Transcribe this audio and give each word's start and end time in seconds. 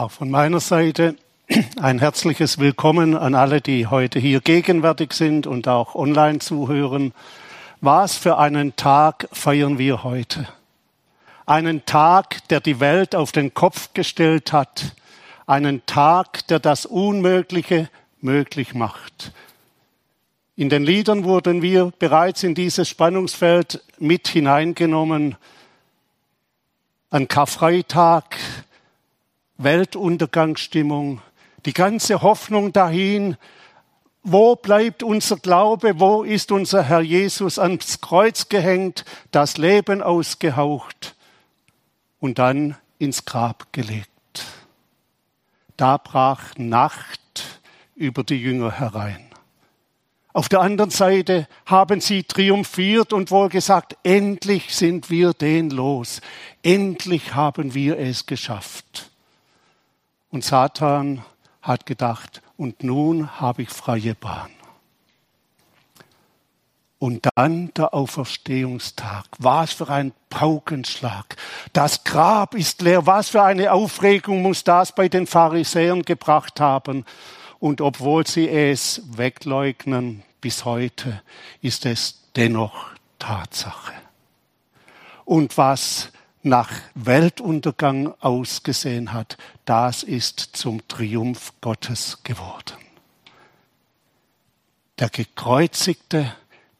Auch 0.00 0.10
von 0.10 0.30
meiner 0.30 0.60
Seite 0.60 1.14
ein 1.78 1.98
herzliches 1.98 2.56
Willkommen 2.56 3.14
an 3.14 3.34
alle, 3.34 3.60
die 3.60 3.86
heute 3.86 4.18
hier 4.18 4.40
gegenwärtig 4.40 5.12
sind 5.12 5.46
und 5.46 5.68
auch 5.68 5.94
online 5.94 6.38
zuhören. 6.38 7.12
Was 7.82 8.16
für 8.16 8.38
einen 8.38 8.74
Tag 8.76 9.28
feiern 9.30 9.76
wir 9.76 10.02
heute? 10.02 10.48
Einen 11.44 11.84
Tag, 11.84 12.48
der 12.48 12.60
die 12.60 12.80
Welt 12.80 13.14
auf 13.14 13.30
den 13.32 13.52
Kopf 13.52 13.92
gestellt 13.92 14.54
hat. 14.54 14.96
Einen 15.46 15.84
Tag, 15.84 16.46
der 16.46 16.60
das 16.60 16.86
Unmögliche 16.86 17.90
möglich 18.22 18.72
macht. 18.72 19.32
In 20.56 20.70
den 20.70 20.82
Liedern 20.82 21.24
wurden 21.24 21.60
wir 21.60 21.92
bereits 21.98 22.42
in 22.42 22.54
dieses 22.54 22.88
Spannungsfeld 22.88 23.82
mit 23.98 24.28
hineingenommen. 24.28 25.36
An 27.10 27.28
Karfreitag, 27.28 28.38
Weltuntergangsstimmung, 29.62 31.20
die 31.66 31.72
ganze 31.72 32.22
Hoffnung 32.22 32.72
dahin, 32.72 33.36
wo 34.22 34.56
bleibt 34.56 35.02
unser 35.02 35.36
Glaube, 35.36 35.98
wo 36.00 36.22
ist 36.22 36.52
unser 36.52 36.82
Herr 36.82 37.00
Jesus 37.00 37.58
ans 37.58 38.00
Kreuz 38.00 38.48
gehängt, 38.48 39.04
das 39.30 39.56
Leben 39.56 40.02
ausgehaucht 40.02 41.14
und 42.20 42.38
dann 42.38 42.76
ins 42.98 43.24
Grab 43.24 43.72
gelegt. 43.72 44.08
Da 45.76 45.96
brach 45.96 46.56
Nacht 46.56 47.60
über 47.94 48.24
die 48.24 48.36
Jünger 48.36 48.72
herein. 48.72 49.26
Auf 50.32 50.48
der 50.48 50.60
anderen 50.60 50.90
Seite 50.90 51.48
haben 51.66 52.00
sie 52.00 52.22
triumphiert 52.22 53.12
und 53.12 53.30
wohl 53.30 53.48
gesagt, 53.48 53.96
endlich 54.04 54.74
sind 54.74 55.10
wir 55.10 55.32
den 55.32 55.70
los, 55.70 56.20
endlich 56.62 57.34
haben 57.34 57.74
wir 57.74 57.98
es 57.98 58.26
geschafft. 58.26 59.09
Und 60.30 60.44
Satan 60.44 61.24
hat 61.62 61.86
gedacht, 61.86 62.42
und 62.56 62.82
nun 62.82 63.40
habe 63.40 63.62
ich 63.62 63.70
freie 63.70 64.14
Bahn. 64.14 64.50
Und 66.98 67.26
dann 67.34 67.72
der 67.74 67.94
Auferstehungstag. 67.94 69.24
Was 69.38 69.72
für 69.72 69.88
ein 69.88 70.12
Paukenschlag. 70.28 71.36
Das 71.72 72.04
Grab 72.04 72.54
ist 72.54 72.82
leer. 72.82 73.06
Was 73.06 73.30
für 73.30 73.42
eine 73.42 73.72
Aufregung 73.72 74.42
muss 74.42 74.64
das 74.64 74.94
bei 74.94 75.08
den 75.08 75.26
Pharisäern 75.26 76.02
gebracht 76.02 76.60
haben. 76.60 77.06
Und 77.58 77.80
obwohl 77.80 78.26
sie 78.26 78.48
es 78.48 79.02
wegleugnen 79.16 80.22
bis 80.42 80.66
heute, 80.66 81.22
ist 81.62 81.86
es 81.86 82.20
dennoch 82.36 82.90
Tatsache. 83.18 83.94
Und 85.24 85.56
was 85.56 86.12
nach 86.42 86.70
Weltuntergang 86.94 88.14
ausgesehen 88.20 89.12
hat, 89.12 89.36
das 89.64 90.02
ist 90.02 90.40
zum 90.40 90.86
Triumph 90.88 91.52
Gottes 91.60 92.18
geworden. 92.22 92.76
Der 94.98 95.08
gekreuzigte, 95.08 96.34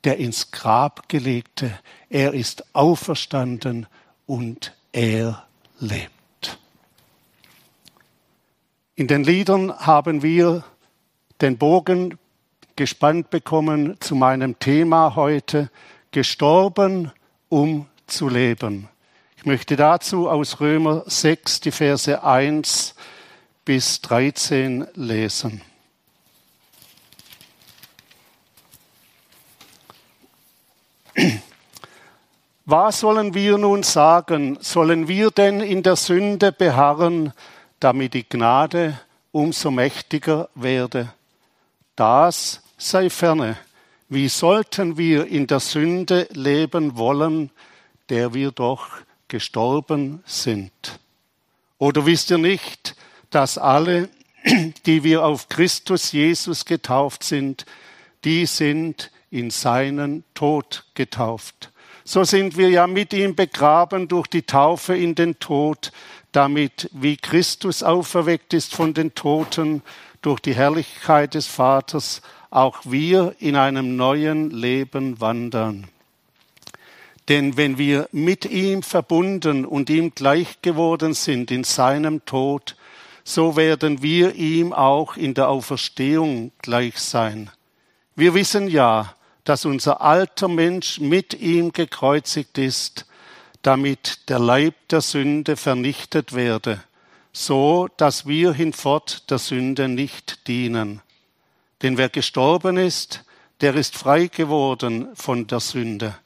der 0.04 0.18
ins 0.18 0.50
Grab 0.50 1.08
gelegte, 1.08 1.78
er 2.08 2.34
ist 2.34 2.64
auferstanden 2.74 3.86
und 4.26 4.74
er 4.92 5.46
lebt. 5.78 6.58
In 8.96 9.06
den 9.06 9.24
Liedern 9.24 9.74
haben 9.78 10.22
wir 10.22 10.64
den 11.40 11.56
Bogen 11.56 12.18
gespannt 12.76 13.30
bekommen 13.30 13.96
zu 14.00 14.14
meinem 14.14 14.58
Thema 14.58 15.16
heute, 15.16 15.70
gestorben, 16.12 17.12
um 17.48 17.86
zu 18.06 18.28
leben. 18.28 18.88
Ich 19.40 19.46
möchte 19.46 19.74
dazu 19.74 20.28
aus 20.28 20.60
Römer 20.60 21.02
6 21.06 21.60
die 21.60 21.70
Verse 21.70 22.22
1 22.22 22.94
bis 23.64 24.02
13 24.02 24.86
lesen. 24.96 25.62
Was 32.66 33.00
sollen 33.00 33.32
wir 33.32 33.56
nun 33.56 33.82
sagen? 33.82 34.58
Sollen 34.60 35.08
wir 35.08 35.30
denn 35.30 35.60
in 35.60 35.82
der 35.82 35.96
Sünde 35.96 36.52
beharren, 36.52 37.32
damit 37.80 38.12
die 38.12 38.28
Gnade 38.28 39.00
umso 39.32 39.70
mächtiger 39.70 40.50
werde? 40.54 41.14
Das 41.96 42.60
sei 42.76 43.08
ferne. 43.08 43.56
Wie 44.10 44.28
sollten 44.28 44.98
wir 44.98 45.28
in 45.28 45.46
der 45.46 45.60
Sünde 45.60 46.28
leben 46.32 46.98
wollen, 46.98 47.50
der 48.10 48.34
wir 48.34 48.50
doch 48.50 48.86
gestorben 49.30 50.22
sind. 50.26 51.00
Oder 51.78 52.04
wisst 52.04 52.30
ihr 52.30 52.36
nicht, 52.36 52.94
dass 53.30 53.56
alle, 53.56 54.10
die 54.86 55.02
wir 55.02 55.24
auf 55.24 55.48
Christus 55.48 56.12
Jesus 56.12 56.66
getauft 56.66 57.24
sind, 57.24 57.64
die 58.24 58.44
sind 58.44 59.10
in 59.30 59.50
seinen 59.50 60.24
Tod 60.34 60.84
getauft. 60.94 61.70
So 62.04 62.24
sind 62.24 62.56
wir 62.56 62.68
ja 62.68 62.86
mit 62.86 63.12
ihm 63.12 63.34
begraben 63.34 64.08
durch 64.08 64.26
die 64.26 64.42
Taufe 64.42 64.96
in 64.96 65.14
den 65.14 65.38
Tod, 65.38 65.92
damit 66.32 66.90
wie 66.92 67.16
Christus 67.16 67.82
auferweckt 67.82 68.52
ist 68.52 68.74
von 68.74 68.92
den 68.92 69.14
Toten 69.14 69.82
durch 70.20 70.40
die 70.40 70.54
Herrlichkeit 70.54 71.34
des 71.34 71.46
Vaters, 71.46 72.20
auch 72.50 72.80
wir 72.84 73.34
in 73.38 73.56
einem 73.56 73.96
neuen 73.96 74.50
Leben 74.50 75.20
wandern. 75.20 75.86
Denn 77.30 77.56
wenn 77.56 77.78
wir 77.78 78.08
mit 78.10 78.44
ihm 78.44 78.82
verbunden 78.82 79.64
und 79.64 79.88
ihm 79.88 80.16
gleich 80.16 80.62
geworden 80.62 81.14
sind 81.14 81.52
in 81.52 81.62
seinem 81.62 82.24
Tod, 82.24 82.74
so 83.22 83.54
werden 83.54 84.02
wir 84.02 84.34
ihm 84.34 84.72
auch 84.72 85.16
in 85.16 85.34
der 85.34 85.48
Auferstehung 85.48 86.50
gleich 86.60 86.98
sein. 86.98 87.48
Wir 88.16 88.34
wissen 88.34 88.66
ja, 88.66 89.14
dass 89.44 89.64
unser 89.64 90.00
alter 90.00 90.48
Mensch 90.48 90.98
mit 90.98 91.32
ihm 91.34 91.70
gekreuzigt 91.70 92.58
ist, 92.58 93.06
damit 93.62 94.28
der 94.28 94.40
Leib 94.40 94.74
der 94.88 95.00
Sünde 95.00 95.54
vernichtet 95.54 96.32
werde, 96.32 96.82
so 97.32 97.88
dass 97.96 98.26
wir 98.26 98.52
hinfort 98.52 99.30
der 99.30 99.38
Sünde 99.38 99.86
nicht 99.86 100.48
dienen. 100.48 101.00
Denn 101.82 101.96
wer 101.96 102.08
gestorben 102.08 102.76
ist, 102.76 103.24
der 103.60 103.76
ist 103.76 103.96
frei 103.96 104.26
geworden 104.26 105.06
von 105.14 105.46
der 105.46 105.60
Sünde. 105.60 106.16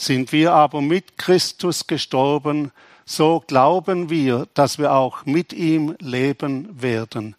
Sind 0.00 0.32
wir 0.32 0.54
aber 0.54 0.80
mit 0.80 1.18
Christus 1.18 1.86
gestorben, 1.86 2.72
so 3.04 3.44
glauben 3.46 4.08
wir, 4.08 4.48
dass 4.54 4.78
wir 4.78 4.94
auch 4.94 5.26
mit 5.26 5.52
ihm 5.52 5.94
leben 6.00 6.80
werden 6.80 7.36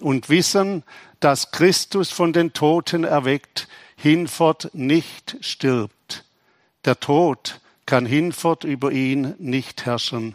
und 0.00 0.28
wissen, 0.30 0.82
dass 1.20 1.52
Christus 1.52 2.10
von 2.10 2.32
den 2.32 2.54
Toten 2.54 3.04
erweckt 3.04 3.68
hinfort 3.94 4.70
nicht 4.72 5.36
stirbt. 5.42 6.24
Der 6.86 6.98
Tod 6.98 7.60
kann 7.86 8.04
hinfort 8.04 8.64
über 8.64 8.90
ihn 8.90 9.36
nicht 9.38 9.86
herrschen. 9.86 10.34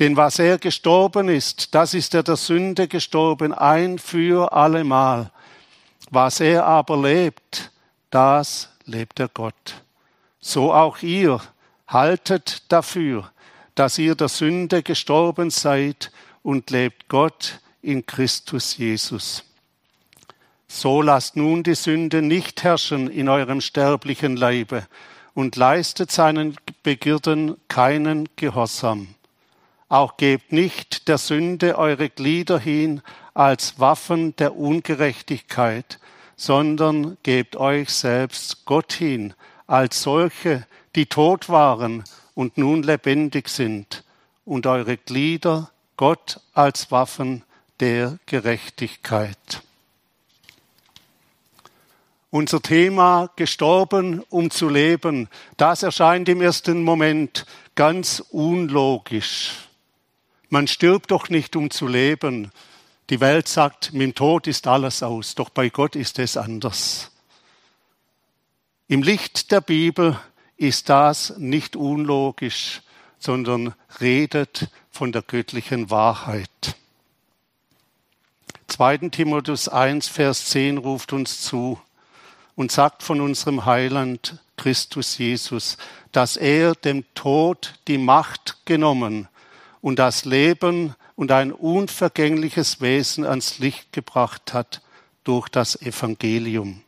Denn 0.00 0.16
was 0.16 0.40
er 0.40 0.58
gestorben 0.58 1.28
ist, 1.28 1.72
das 1.76 1.94
ist 1.94 2.14
er 2.14 2.24
der 2.24 2.34
Sünde 2.34 2.88
gestorben, 2.88 3.54
ein 3.54 4.00
für 4.00 4.52
allemal. 4.52 5.30
Was 6.10 6.40
er 6.40 6.66
aber 6.66 7.00
lebt, 7.00 7.70
das 8.10 8.70
lebt 8.86 9.20
er 9.20 9.28
Gott 9.28 9.82
so 10.48 10.72
auch 10.72 11.02
ihr 11.02 11.40
haltet 11.86 12.62
dafür, 12.72 13.30
dass 13.74 13.98
ihr 13.98 14.14
der 14.14 14.28
Sünde 14.28 14.82
gestorben 14.82 15.50
seid 15.50 16.10
und 16.42 16.70
lebt 16.70 17.08
Gott 17.08 17.60
in 17.82 18.06
Christus 18.06 18.78
Jesus. 18.78 19.44
So 20.66 21.02
lasst 21.02 21.36
nun 21.36 21.62
die 21.62 21.74
Sünde 21.74 22.22
nicht 22.22 22.62
herrschen 22.64 23.08
in 23.08 23.28
eurem 23.28 23.60
sterblichen 23.60 24.36
Leibe 24.36 24.86
und 25.34 25.56
leistet 25.56 26.10
seinen 26.10 26.56
Begierden 26.82 27.56
keinen 27.68 28.28
Gehorsam. 28.36 29.08
Auch 29.90 30.16
gebt 30.16 30.52
nicht 30.52 31.08
der 31.08 31.18
Sünde 31.18 31.76
eure 31.78 32.08
Glieder 32.08 32.58
hin 32.58 33.02
als 33.34 33.78
Waffen 33.78 34.34
der 34.36 34.56
Ungerechtigkeit, 34.56 35.98
sondern 36.36 37.18
gebt 37.22 37.56
euch 37.56 37.90
selbst 37.90 38.64
Gott 38.64 38.94
hin 38.94 39.34
als 39.68 40.02
solche, 40.02 40.66
die 40.96 41.06
tot 41.06 41.48
waren 41.48 42.02
und 42.34 42.58
nun 42.58 42.82
lebendig 42.82 43.48
sind, 43.48 44.02
und 44.44 44.66
eure 44.66 44.96
Glieder 44.96 45.70
Gott 45.96 46.40
als 46.54 46.90
Waffen 46.90 47.44
der 47.80 48.18
Gerechtigkeit. 48.26 49.62
Unser 52.30 52.60
Thema 52.60 53.30
gestorben, 53.36 54.22
um 54.30 54.50
zu 54.50 54.68
leben, 54.68 55.28
das 55.56 55.82
erscheint 55.82 56.28
im 56.28 56.40
ersten 56.40 56.82
Moment 56.82 57.46
ganz 57.74 58.22
unlogisch. 58.30 59.68
Man 60.48 60.66
stirbt 60.66 61.10
doch 61.10 61.28
nicht, 61.28 61.56
um 61.56 61.70
zu 61.70 61.86
leben. 61.86 62.50
Die 63.10 63.20
Welt 63.20 63.48
sagt, 63.48 63.92
mit 63.92 64.02
dem 64.02 64.14
Tod 64.14 64.46
ist 64.46 64.66
alles 64.66 65.02
aus, 65.02 65.34
doch 65.34 65.50
bei 65.50 65.68
Gott 65.68 65.94
ist 65.94 66.18
es 66.18 66.36
anders. 66.36 67.10
Im 68.90 69.02
Licht 69.02 69.52
der 69.52 69.60
Bibel 69.60 70.18
ist 70.56 70.88
das 70.88 71.34
nicht 71.36 71.76
unlogisch, 71.76 72.80
sondern 73.18 73.74
redet 74.00 74.70
von 74.90 75.12
der 75.12 75.20
göttlichen 75.20 75.90
Wahrheit. 75.90 76.48
2. 78.68 79.10
Timotheus 79.10 79.68
1, 79.68 80.08
Vers 80.08 80.46
10 80.46 80.78
ruft 80.78 81.12
uns 81.12 81.42
zu 81.42 81.78
und 82.56 82.72
sagt 82.72 83.02
von 83.02 83.20
unserem 83.20 83.66
Heiland 83.66 84.38
Christus 84.56 85.18
Jesus, 85.18 85.76
dass 86.12 86.38
er 86.38 86.74
dem 86.74 87.04
Tod 87.14 87.74
die 87.88 87.98
Macht 87.98 88.56
genommen 88.64 89.28
und 89.82 89.98
das 89.98 90.24
Leben 90.24 90.94
und 91.14 91.30
ein 91.30 91.52
unvergängliches 91.52 92.80
Wesen 92.80 93.26
ans 93.26 93.58
Licht 93.58 93.92
gebracht 93.92 94.54
hat 94.54 94.80
durch 95.24 95.50
das 95.50 95.76
Evangelium. 95.82 96.82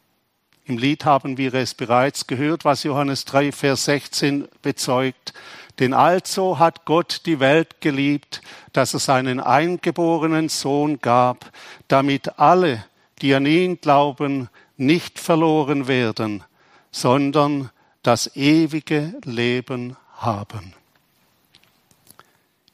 Im 0.70 0.78
Lied 0.78 1.04
haben 1.04 1.36
wir 1.36 1.52
es 1.54 1.74
bereits 1.74 2.28
gehört, 2.28 2.64
was 2.64 2.84
Johannes 2.84 3.24
3, 3.24 3.50
Vers 3.50 3.86
16 3.86 4.46
bezeugt. 4.62 5.34
Denn 5.80 5.92
also 5.92 6.60
hat 6.60 6.84
Gott 6.84 7.22
die 7.26 7.40
Welt 7.40 7.80
geliebt, 7.80 8.40
dass 8.72 8.94
er 8.94 9.00
seinen 9.00 9.40
eingeborenen 9.40 10.48
Sohn 10.48 11.00
gab, 11.00 11.50
damit 11.88 12.38
alle, 12.38 12.84
die 13.20 13.34
an 13.34 13.46
ihn 13.46 13.80
glauben, 13.80 14.48
nicht 14.76 15.18
verloren 15.18 15.88
werden, 15.88 16.44
sondern 16.92 17.70
das 18.04 18.36
ewige 18.36 19.14
Leben 19.24 19.96
haben. 20.18 20.72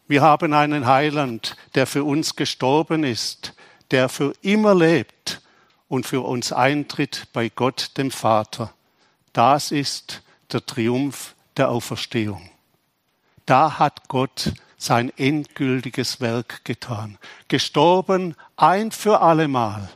Wir 0.06 0.20
haben 0.20 0.52
einen 0.52 0.84
Heiland, 0.84 1.56
der 1.74 1.86
für 1.86 2.04
uns 2.04 2.36
gestorben 2.36 3.04
ist, 3.04 3.54
der 3.90 4.10
für 4.10 4.34
immer 4.42 4.74
lebt 4.74 5.40
und 5.88 6.06
für 6.06 6.22
uns 6.22 6.52
eintritt 6.52 7.28
bei 7.32 7.48
Gott 7.48 7.92
dem 7.96 8.10
Vater. 8.10 8.72
Das 9.32 9.70
ist 9.70 10.22
der 10.52 10.64
Triumph 10.64 11.34
der 11.56 11.70
Auferstehung. 11.70 12.50
Da 13.44 13.78
hat 13.78 14.08
Gott 14.08 14.52
sein 14.76 15.12
endgültiges 15.16 16.20
Werk 16.20 16.64
getan, 16.64 17.18
gestorben 17.48 18.34
ein 18.56 18.90
für 18.92 19.20
allemal 19.20 19.88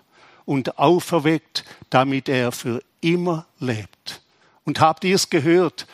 und 0.44 0.78
auferweckt, 0.78 1.64
damit 1.90 2.28
er 2.28 2.52
für 2.52 2.82
immer 3.00 3.46
lebt. 3.58 4.22
Und 4.64 4.80
habt 4.80 5.04
ihr 5.04 5.14
es 5.14 5.30
gehört? 5.30 5.86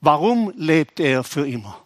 Warum 0.00 0.52
lebt 0.56 1.00
er 1.00 1.24
für 1.24 1.46
immer? 1.46 1.80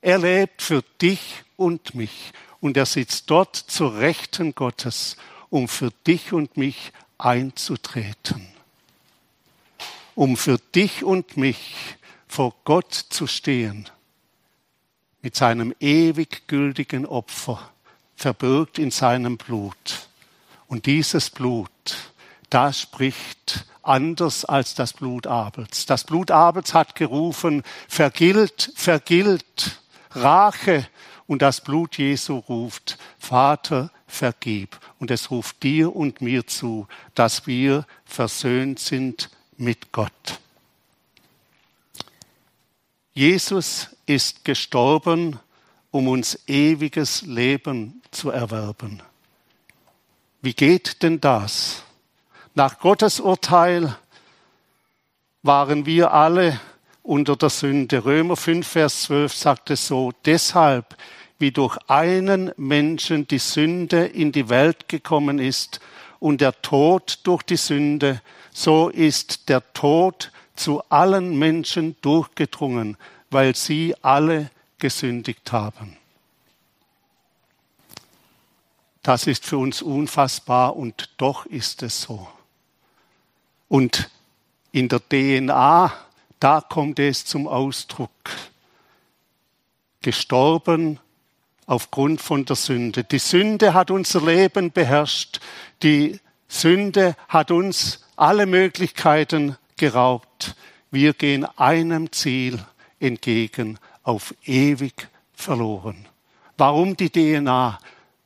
Er 0.00 0.18
lebt 0.18 0.62
für 0.62 0.82
dich 1.00 1.44
und 1.56 1.94
mich 1.94 2.32
und 2.60 2.76
er 2.76 2.86
sitzt 2.86 3.30
dort 3.30 3.56
zur 3.56 3.98
Rechten 3.98 4.54
Gottes, 4.54 5.16
um 5.50 5.68
für 5.68 5.90
dich 6.06 6.32
und 6.32 6.56
mich 6.56 6.92
einzutreten, 7.18 8.46
um 10.14 10.36
für 10.36 10.58
dich 10.74 11.04
und 11.04 11.36
mich 11.36 11.96
vor 12.26 12.54
Gott 12.64 12.92
zu 12.92 13.26
stehen, 13.26 13.88
mit 15.22 15.34
seinem 15.34 15.74
ewig 15.80 16.46
gültigen 16.46 17.06
Opfer, 17.06 17.70
verbirgt 18.14 18.78
in 18.78 18.90
seinem 18.90 19.36
Blut. 19.36 20.08
Und 20.68 20.86
dieses 20.86 21.30
Blut, 21.30 21.70
das 22.50 22.80
spricht 22.80 23.66
anders 23.82 24.44
als 24.44 24.74
das 24.74 24.92
Blut 24.92 25.26
Abels. 25.26 25.86
Das 25.86 26.04
Blut 26.04 26.30
Abels 26.30 26.74
hat 26.74 26.94
gerufen, 26.94 27.62
vergilt, 27.88 28.72
vergilt, 28.74 29.80
Rache. 30.10 30.86
Und 31.26 31.42
das 31.42 31.60
Blut 31.60 31.98
Jesu 31.98 32.38
ruft, 32.38 32.98
Vater, 33.18 33.90
vergib. 34.06 34.78
Und 34.98 35.10
es 35.10 35.30
ruft 35.30 35.62
dir 35.62 35.94
und 35.94 36.20
mir 36.20 36.46
zu, 36.46 36.86
dass 37.14 37.46
wir 37.46 37.86
versöhnt 38.04 38.78
sind 38.78 39.30
mit 39.56 39.92
Gott. 39.92 40.40
Jesus 43.12 43.88
ist 44.04 44.44
gestorben, 44.44 45.38
um 45.90 46.08
uns 46.08 46.38
ewiges 46.46 47.22
Leben 47.22 48.02
zu 48.10 48.30
erwerben. 48.30 49.02
Wie 50.42 50.52
geht 50.52 51.02
denn 51.02 51.20
das? 51.20 51.82
Nach 52.54 52.78
Gottes 52.78 53.20
Urteil 53.20 53.96
waren 55.42 55.86
wir 55.86 56.12
alle 56.12 56.60
unter 57.02 57.36
der 57.36 57.50
Sünde. 57.50 58.04
Römer 58.04 58.36
5, 58.36 58.66
Vers 58.66 59.02
12 59.04 59.34
sagt 59.34 59.70
es 59.70 59.86
so, 59.86 60.12
deshalb, 60.24 60.96
wie 61.38 61.50
durch 61.50 61.76
einen 61.88 62.52
Menschen 62.56 63.26
die 63.26 63.38
Sünde 63.38 64.06
in 64.06 64.32
die 64.32 64.48
Welt 64.48 64.88
gekommen 64.88 65.38
ist 65.38 65.80
und 66.18 66.40
der 66.40 66.60
Tod 66.62 67.20
durch 67.24 67.42
die 67.42 67.56
Sünde, 67.56 68.22
so 68.52 68.88
ist 68.88 69.48
der 69.48 69.72
Tod 69.74 70.32
zu 70.54 70.82
allen 70.88 71.38
Menschen 71.38 71.96
durchgedrungen, 72.00 72.96
weil 73.30 73.54
sie 73.54 73.94
alle 74.02 74.50
gesündigt 74.78 75.52
haben. 75.52 75.96
Das 79.02 79.26
ist 79.26 79.44
für 79.44 79.58
uns 79.58 79.82
unfassbar 79.82 80.76
und 80.76 81.10
doch 81.18 81.46
ist 81.46 81.82
es 81.82 82.02
so. 82.02 82.26
Und 83.68 84.10
in 84.72 84.88
der 84.88 85.00
DNA 85.00 85.92
da 86.40 86.60
kommt 86.60 86.98
es 86.98 87.24
zum 87.24 87.48
Ausdruck. 87.48 88.10
Gestorben 90.02 91.00
aufgrund 91.66 92.20
von 92.20 92.44
der 92.44 92.56
Sünde. 92.56 93.04
Die 93.04 93.18
Sünde 93.18 93.74
hat 93.74 93.90
unser 93.90 94.24
Leben 94.24 94.70
beherrscht. 94.70 95.40
Die 95.82 96.20
Sünde 96.48 97.16
hat 97.28 97.50
uns 97.50 98.04
alle 98.16 98.46
Möglichkeiten 98.46 99.56
geraubt. 99.76 100.56
Wir 100.90 101.12
gehen 101.12 101.44
einem 101.56 102.12
Ziel 102.12 102.60
entgegen, 103.00 103.78
auf 104.02 104.34
ewig 104.44 105.08
verloren. 105.34 106.06
Warum 106.56 106.96
die 106.96 107.10
DNA? 107.10 107.78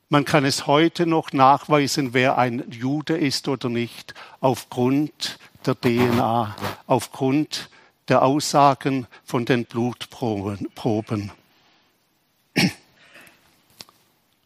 Man 0.08 0.24
kann 0.24 0.44
es 0.44 0.66
heute 0.66 1.06
noch 1.06 1.32
nachweisen, 1.32 2.14
wer 2.14 2.36
ein 2.36 2.64
Jude 2.70 3.16
ist 3.16 3.48
oder 3.48 3.68
nicht, 3.68 4.14
aufgrund 4.40 5.38
der 5.66 5.80
DNA, 5.80 6.56
aufgrund 6.86 7.70
der 8.08 8.22
Aussagen 8.22 9.06
von 9.24 9.44
den 9.44 9.64
Blutproben. 9.64 11.32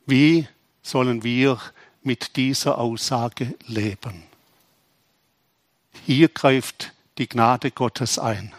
Wie 0.06 0.46
sollen 0.82 1.22
wir 1.22 1.58
mit 2.02 2.36
dieser 2.36 2.78
Aussage 2.78 3.54
leben? 3.66 4.24
Hier 6.04 6.28
greift 6.28 6.92
die 7.16 7.28
Gnade 7.28 7.70
Gottes 7.70 8.18
ein. 8.18 8.52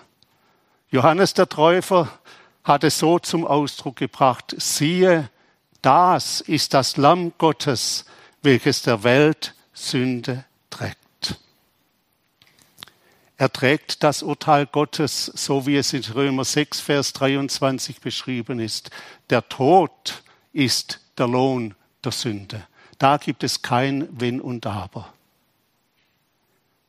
Johannes 0.89 1.33
der 1.33 1.47
Täufer 1.47 2.19
hat 2.63 2.83
es 2.83 2.97
so 2.97 3.19
zum 3.19 3.45
Ausdruck 3.45 3.97
gebracht, 3.97 4.55
siehe, 4.57 5.29
das 5.81 6.41
ist 6.41 6.73
das 6.73 6.97
Lamm 6.97 7.33
Gottes, 7.37 8.05
welches 8.41 8.81
der 8.81 9.03
Welt 9.03 9.53
Sünde 9.73 10.45
trägt. 10.71 10.97
Er 13.37 13.51
trägt 13.51 14.01
das 14.01 14.23
Urteil 14.23 14.65
Gottes, 14.65 15.25
so 15.25 15.67
wie 15.67 15.75
es 15.75 15.93
in 15.93 16.03
Römer 16.03 16.45
6, 16.45 16.79
Vers 16.79 17.13
23 17.13 17.99
beschrieben 17.99 18.59
ist. 18.59 18.89
Der 19.29 19.47
Tod 19.47 20.23
ist 20.53 21.01
der 21.17 21.27
Lohn 21.27 21.75
der 22.03 22.11
Sünde. 22.11 22.67
Da 22.97 23.17
gibt 23.17 23.43
es 23.43 23.61
kein 23.61 24.07
Wenn 24.11 24.39
und 24.39 24.65
Aber. 24.65 25.13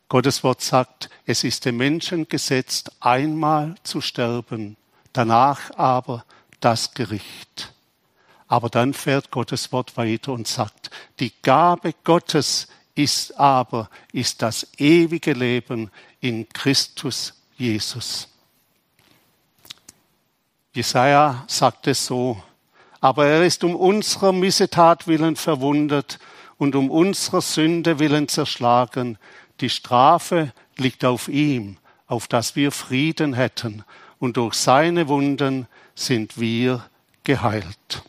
Gottes 0.08 0.44
Wort 0.44 0.60
sagt, 0.60 1.10
es 1.24 1.42
ist 1.42 1.64
dem 1.64 1.78
Menschen 1.78 2.28
gesetzt, 2.28 2.92
einmal 3.00 3.74
zu 3.82 4.00
sterben, 4.00 4.76
danach 5.12 5.76
aber 5.76 6.24
das 6.60 6.94
Gericht. 6.94 7.72
Aber 8.46 8.68
dann 8.68 8.94
fährt 8.94 9.32
Gottes 9.32 9.72
Wort 9.72 9.96
weiter 9.96 10.32
und 10.32 10.46
sagt, 10.46 10.90
die 11.18 11.32
Gabe 11.42 11.94
Gottes 12.04 12.68
ist 12.94 13.36
aber, 13.38 13.90
ist 14.12 14.42
das 14.42 14.66
ewige 14.78 15.32
Leben 15.32 15.90
in 16.20 16.48
Christus 16.48 17.34
Jesus. 17.56 18.28
Jesaja 20.72 21.44
sagt 21.48 21.88
es 21.88 22.06
so, 22.06 22.42
aber 23.06 23.26
er 23.26 23.44
ist 23.46 23.62
um 23.62 23.76
unserer 23.76 24.32
Missetat 24.32 25.06
willen 25.06 25.36
verwundet 25.36 26.18
und 26.58 26.74
um 26.74 26.90
unserer 26.90 27.40
Sünde 27.40 28.00
willen 28.00 28.26
zerschlagen. 28.26 29.16
Die 29.60 29.70
Strafe 29.70 30.52
liegt 30.76 31.04
auf 31.04 31.28
ihm, 31.28 31.76
auf 32.08 32.26
dass 32.26 32.56
wir 32.56 32.72
Frieden 32.72 33.34
hätten, 33.34 33.84
und 34.18 34.36
durch 34.36 34.54
seine 34.54 35.06
Wunden 35.06 35.68
sind 35.94 36.40
wir 36.40 36.84
geheilt. 37.22 38.02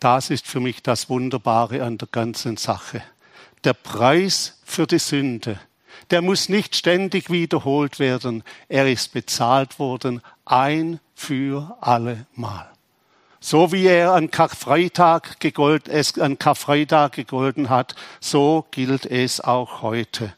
Das 0.00 0.30
ist 0.30 0.46
für 0.46 0.60
mich 0.60 0.82
das 0.82 1.10
Wunderbare 1.10 1.84
an 1.84 1.98
der 1.98 2.08
ganzen 2.10 2.56
Sache. 2.56 3.02
Der 3.64 3.74
Preis 3.74 4.62
für 4.64 4.86
die 4.86 4.98
Sünde, 4.98 5.60
der 6.10 6.22
muss 6.22 6.48
nicht 6.48 6.74
ständig 6.74 7.28
wiederholt 7.28 7.98
werden. 7.98 8.44
Er 8.70 8.90
ist 8.90 9.12
bezahlt 9.12 9.78
worden 9.78 10.22
ein 10.46 11.00
für 11.14 11.76
alle 11.82 12.24
Mal. 12.34 12.70
So 13.40 13.72
wie 13.72 13.86
er 13.86 14.14
an 14.14 14.30
Karfreitag, 14.30 15.38
gegolten, 15.40 15.92
es 15.92 16.18
an 16.18 16.38
Karfreitag 16.38 17.12
gegolten 17.12 17.68
hat, 17.68 17.94
so 18.20 18.66
gilt 18.70 19.06
es 19.06 19.40
auch 19.40 19.82
heute. 19.82 20.34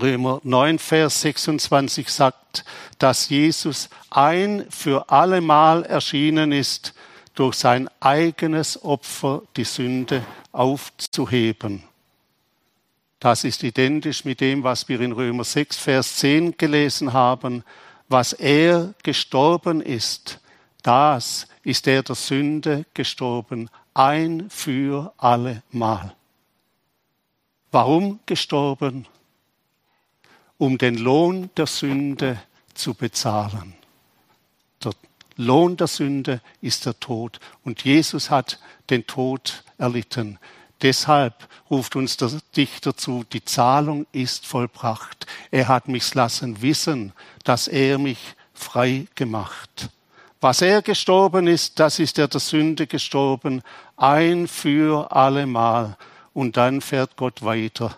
Römer 0.00 0.40
9, 0.44 0.78
Vers 0.78 1.20
26 1.22 2.08
sagt, 2.08 2.64
dass 2.98 3.28
Jesus 3.28 3.88
ein 4.10 4.66
für 4.70 5.10
allemal 5.10 5.84
erschienen 5.84 6.52
ist, 6.52 6.94
durch 7.34 7.54
sein 7.56 7.88
eigenes 8.00 8.84
Opfer 8.84 9.42
die 9.56 9.64
Sünde 9.64 10.24
aufzuheben. 10.52 11.84
Das 13.20 13.44
ist 13.44 13.62
identisch 13.62 14.24
mit 14.24 14.40
dem, 14.40 14.62
was 14.64 14.88
wir 14.88 15.00
in 15.00 15.12
Römer 15.12 15.44
6, 15.44 15.76
Vers 15.76 16.16
10 16.16 16.56
gelesen 16.56 17.12
haben. 17.12 17.64
Was 18.08 18.32
er 18.32 18.94
gestorben 19.02 19.80
ist, 19.80 20.40
das 20.86 21.46
ist 21.62 21.86
er 21.86 22.02
der 22.02 22.14
Sünde 22.14 22.86
gestorben, 22.94 23.68
ein 23.94 24.48
für 24.50 25.12
alle 25.16 25.62
Mal. 25.70 26.14
Warum 27.70 28.20
gestorben? 28.26 29.06
Um 30.58 30.78
den 30.78 30.96
Lohn 30.96 31.50
der 31.56 31.66
Sünde 31.66 32.40
zu 32.74 32.94
bezahlen. 32.94 33.74
Der 34.82 34.92
Lohn 35.36 35.76
der 35.76 35.86
Sünde 35.86 36.40
ist 36.60 36.86
der 36.86 36.98
Tod 36.98 37.40
und 37.64 37.84
Jesus 37.84 38.30
hat 38.30 38.58
den 38.90 39.06
Tod 39.06 39.64
erlitten. 39.78 40.38
Deshalb 40.82 41.48
ruft 41.70 41.94
uns 41.94 42.16
der 42.16 42.30
Dichter 42.56 42.96
zu, 42.96 43.24
die 43.32 43.44
Zahlung 43.44 44.06
ist 44.12 44.46
vollbracht. 44.46 45.26
Er 45.50 45.68
hat 45.68 45.88
mich 45.88 46.14
lassen 46.14 46.62
wissen, 46.62 47.12
dass 47.44 47.68
er 47.68 47.98
mich 47.98 48.18
frei 48.54 49.06
gemacht. 49.14 49.90
Was 50.40 50.62
er 50.62 50.80
gestorben 50.80 51.46
ist, 51.46 51.78
das 51.78 51.98
ist 51.98 52.18
er 52.18 52.28
der 52.28 52.40
Sünde 52.40 52.86
gestorben, 52.86 53.62
ein 53.96 54.48
für 54.48 55.12
allemal. 55.12 55.96
Und 56.32 56.56
dann 56.56 56.80
fährt 56.80 57.16
Gott 57.16 57.42
weiter. 57.42 57.96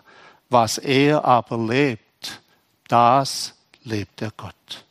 Was 0.49 0.77
er 0.77 1.23
aber 1.23 1.57
lebt, 1.57 2.41
das 2.89 3.55
lebt 3.83 4.21
er 4.21 4.31
Gott. 4.35 4.85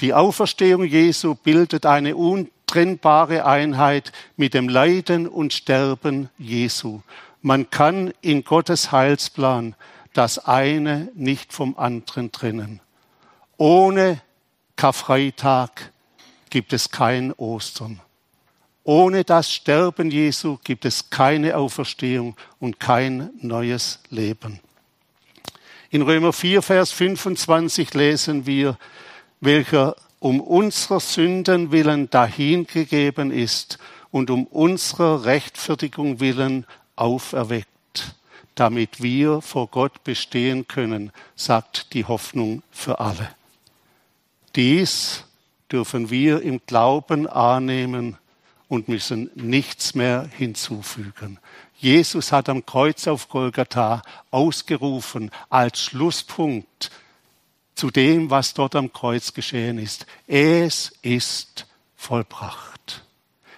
Die 0.00 0.14
Auferstehung 0.14 0.84
Jesu 0.84 1.34
bildet 1.34 1.84
eine 1.84 2.16
untrennbare 2.16 3.44
Einheit 3.44 4.12
mit 4.36 4.54
dem 4.54 4.68
Leiden 4.68 5.28
und 5.28 5.52
Sterben 5.52 6.30
Jesu. 6.38 7.02
Man 7.42 7.68
kann 7.68 8.14
in 8.22 8.42
Gottes 8.42 8.90
Heilsplan 8.90 9.74
das 10.14 10.38
eine 10.38 11.10
nicht 11.14 11.52
vom 11.52 11.78
anderen 11.78 12.32
trennen. 12.32 12.80
Ohne 13.58 14.22
Karfreitag 14.76 15.92
gibt 16.50 16.72
es 16.72 16.90
kein 16.90 17.32
Ostern. 17.32 18.00
Ohne 18.82 19.24
das 19.24 19.52
Sterben 19.52 20.10
Jesu 20.10 20.58
gibt 20.64 20.84
es 20.84 21.10
keine 21.10 21.56
Auferstehung 21.56 22.36
und 22.58 22.80
kein 22.80 23.30
neues 23.40 24.00
Leben. 24.10 24.60
In 25.90 26.02
Römer 26.02 26.32
4, 26.32 26.62
Vers 26.62 26.92
25 26.92 27.94
lesen 27.94 28.46
wir, 28.46 28.78
welcher 29.40 29.96
um 30.18 30.40
unserer 30.40 31.00
Sünden 31.00 31.72
willen 31.72 32.10
dahingegeben 32.10 33.30
ist 33.30 33.78
und 34.10 34.30
um 34.30 34.46
unserer 34.46 35.24
Rechtfertigung 35.24 36.20
willen 36.20 36.66
auferweckt, 36.96 38.14
damit 38.54 39.02
wir 39.02 39.40
vor 39.40 39.68
Gott 39.68 40.04
bestehen 40.04 40.68
können, 40.68 41.10
sagt 41.36 41.94
die 41.94 42.04
Hoffnung 42.04 42.62
für 42.70 43.00
alle. 43.00 43.30
Dies 44.54 45.24
dürfen 45.72 46.10
wir 46.10 46.42
im 46.42 46.60
Glauben 46.66 47.26
annehmen 47.26 48.16
und 48.68 48.88
müssen 48.88 49.30
nichts 49.34 49.94
mehr 49.94 50.28
hinzufügen. 50.36 51.38
Jesus 51.76 52.30
hat 52.30 52.48
am 52.48 52.64
Kreuz 52.64 53.06
auf 53.06 53.28
Golgatha 53.28 54.02
ausgerufen 54.30 55.30
als 55.48 55.80
Schlusspunkt 55.80 56.90
zu 57.74 57.90
dem, 57.90 58.30
was 58.30 58.54
dort 58.54 58.76
am 58.76 58.92
Kreuz 58.92 59.32
geschehen 59.32 59.78
ist. 59.78 60.06
Es 60.26 60.92
ist 61.02 61.66
vollbracht. 61.96 63.04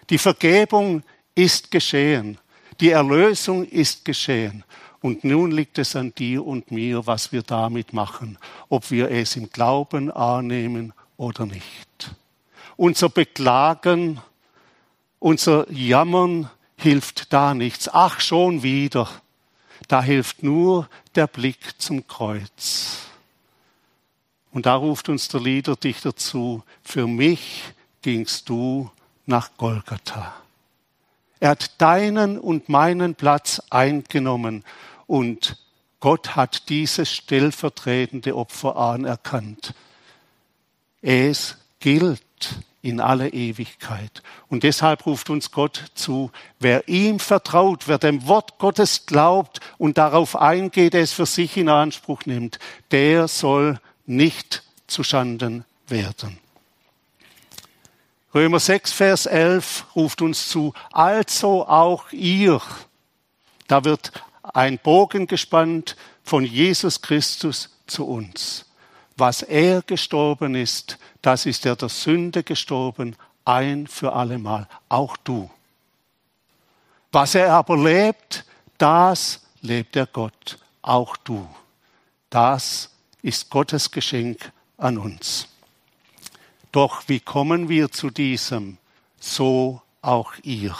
Die 0.09 0.19
Vergebung 0.19 1.02
ist 1.35 1.71
geschehen. 1.71 2.38
Die 2.81 2.90
Erlösung 2.90 3.64
ist 3.64 4.04
geschehen. 4.04 4.64
Und 5.00 5.25
nun 5.25 5.50
liegt 5.50 5.78
es 5.78 5.97
an 5.97 6.14
dir 6.14 6.47
und 6.47 6.71
mir, 6.71 7.07
was 7.07 7.33
wir 7.33 7.42
damit 7.42 7.92
machen, 7.92 8.38
ob 8.69 8.90
wir 8.92 9.11
es 9.11 9.35
im 9.35 9.50
Glauben 9.50 10.11
annehmen 10.12 10.92
oder 11.16 11.47
nicht. 11.47 12.14
Unser 12.76 13.09
Beklagen, 13.09 14.21
unser 15.19 15.71
Jammern 15.71 16.50
hilft 16.76 17.33
da 17.33 17.54
nichts. 17.54 17.88
Ach, 17.92 18.21
schon 18.21 18.62
wieder. 18.62 19.09
Da 19.88 20.02
hilft 20.02 20.42
nur 20.42 20.88
der 21.14 21.26
Blick 21.26 21.81
zum 21.81 22.07
Kreuz. 22.07 22.99
Und 24.52 24.66
da 24.66 24.75
ruft 24.75 25.09
uns 25.09 25.28
der 25.28 25.40
Liederdichter 25.40 26.14
zu, 26.14 26.62
für 26.83 27.07
mich 27.07 27.64
gingst 28.02 28.49
du 28.49 28.90
nach 29.26 29.50
Golgatha. 29.57 30.35
Er 31.40 31.50
hat 31.50 31.81
deinen 31.81 32.38
und 32.38 32.69
meinen 32.69 33.14
Platz 33.14 33.62
eingenommen 33.71 34.64
und 35.07 35.57
Gott 36.00 36.37
hat 36.37 36.69
dieses 36.69 37.11
stellvertretende 37.11 38.37
Opfer 38.37 38.76
anerkannt. 38.76 39.75
Es 41.02 41.56
gilt 41.80 42.23
in 42.80 43.00
alle 43.00 43.28
Ewigkeit. 43.28 44.23
Und 44.49 44.64
deshalb 44.64 45.06
ruft 45.06 45.30
uns 45.30 45.50
Gott 45.52 45.85
zu, 45.94 46.30
wer 46.59 46.88
ihm 46.88 47.21
vertraut, 47.21 47.87
wer 47.87 47.99
dem 47.99 48.26
Wort 48.26 48.59
Gottes 48.59 49.06
glaubt 49.06 49.61
und 49.78 49.99
darauf 49.99 50.37
eingeht, 50.37 50.94
es 50.94 51.12
für 51.12 51.26
sich 51.26 51.56
in 51.56 51.68
Anspruch 51.68 52.26
nimmt, 52.26 52.59
der 52.90 53.28
soll 53.28 53.80
nicht 54.06 54.64
zu 54.87 55.04
Schanden 55.04 55.64
werden. 55.87 56.38
Römer 58.35 58.61
6, 58.61 58.92
Vers 58.92 59.26
11 59.26 59.87
ruft 59.94 60.23
uns 60.23 60.49
zu, 60.49 60.73
also 60.90 61.66
auch 61.68 62.11
ihr. 62.12 62.61
Da 63.68 63.85
wird 63.85 64.12
ein 64.42 64.78
Bogen 64.78 65.26
gespannt 65.26 65.97
von 66.25 66.44
Jesus 66.44 67.02
Christus 67.02 67.76
zu 67.87 68.06
uns 68.06 68.66
was 69.22 69.42
er 69.42 69.82
gestorben 69.82 70.56
ist, 70.56 70.98
das 71.22 71.46
ist 71.46 71.64
er 71.64 71.76
der 71.76 71.88
Sünde 71.88 72.42
gestorben, 72.42 73.14
ein 73.44 73.86
für 73.86 74.12
allemal, 74.14 74.66
auch 74.88 75.16
du. 75.16 75.48
Was 77.12 77.36
er 77.36 77.52
aber 77.52 77.76
lebt, 77.76 78.44
das 78.78 79.42
lebt 79.60 79.94
er 79.94 80.06
Gott, 80.06 80.58
auch 80.82 81.16
du. 81.18 81.48
Das 82.30 82.90
ist 83.22 83.48
Gottes 83.48 83.92
Geschenk 83.92 84.50
an 84.76 84.98
uns. 84.98 85.46
Doch 86.72 87.04
wie 87.06 87.20
kommen 87.20 87.68
wir 87.68 87.92
zu 87.92 88.10
diesem? 88.10 88.76
So 89.20 89.82
auch 90.00 90.32
ihr. 90.42 90.74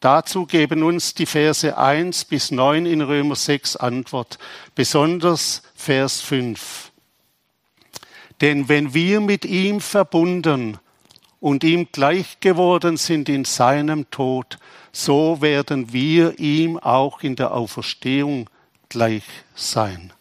Dazu 0.00 0.46
geben 0.46 0.82
uns 0.82 1.14
die 1.14 1.26
Verse 1.26 1.78
1 1.78 2.24
bis 2.24 2.50
9 2.50 2.86
in 2.86 3.02
Römer 3.02 3.36
6 3.36 3.76
Antwort, 3.76 4.40
besonders 4.74 5.62
Vers 5.76 6.20
5. 6.20 6.87
Denn 8.40 8.68
wenn 8.68 8.94
wir 8.94 9.20
mit 9.20 9.44
ihm 9.44 9.80
verbunden 9.80 10.78
und 11.40 11.64
ihm 11.64 11.88
gleich 11.90 12.40
geworden 12.40 12.96
sind 12.96 13.28
in 13.28 13.44
seinem 13.44 14.10
Tod, 14.10 14.58
so 14.92 15.40
werden 15.40 15.92
wir 15.92 16.38
ihm 16.38 16.78
auch 16.78 17.22
in 17.22 17.36
der 17.36 17.52
Auferstehung 17.52 18.48
gleich 18.88 19.24
sein. 19.54 20.12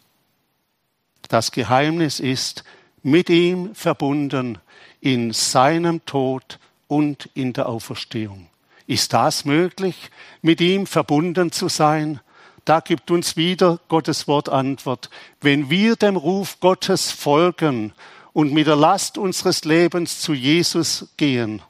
Das 1.30 1.52
Geheimnis 1.52 2.20
ist, 2.20 2.64
mit 3.04 3.30
ihm 3.30 3.76
verbunden 3.76 4.58
in 5.02 5.32
seinem 5.32 6.06
Tod 6.06 6.60
und 6.88 7.30
in 7.34 7.54
der 7.54 7.70
Auferstehung. 7.70 8.48
Ist 8.88 9.14
das 9.14 9.46
möglich, 9.46 10.10
mit 10.42 10.62
ihm 10.62 10.88
verbunden 10.88 11.52
zu 11.52 11.68
sein? 11.68 12.22
Da 12.68 12.82
gibt 12.82 13.12
uns 13.12 13.38
wieder 13.38 13.80
Gottes 13.88 14.28
Wort 14.28 14.50
Antwort. 14.50 15.10
Wenn 15.40 15.70
wir 15.70 15.96
dem 15.96 16.18
Ruf 16.18 16.60
Gottes 16.60 17.12
folgen 17.12 17.94
und 18.34 18.52
mit 18.52 18.68
der 18.68 18.76
Last 18.76 19.18
unseres 19.18 19.64
Lebens 19.64 20.20
zu 20.20 20.34
Jesus 20.34 21.08
gehen, 21.16 21.62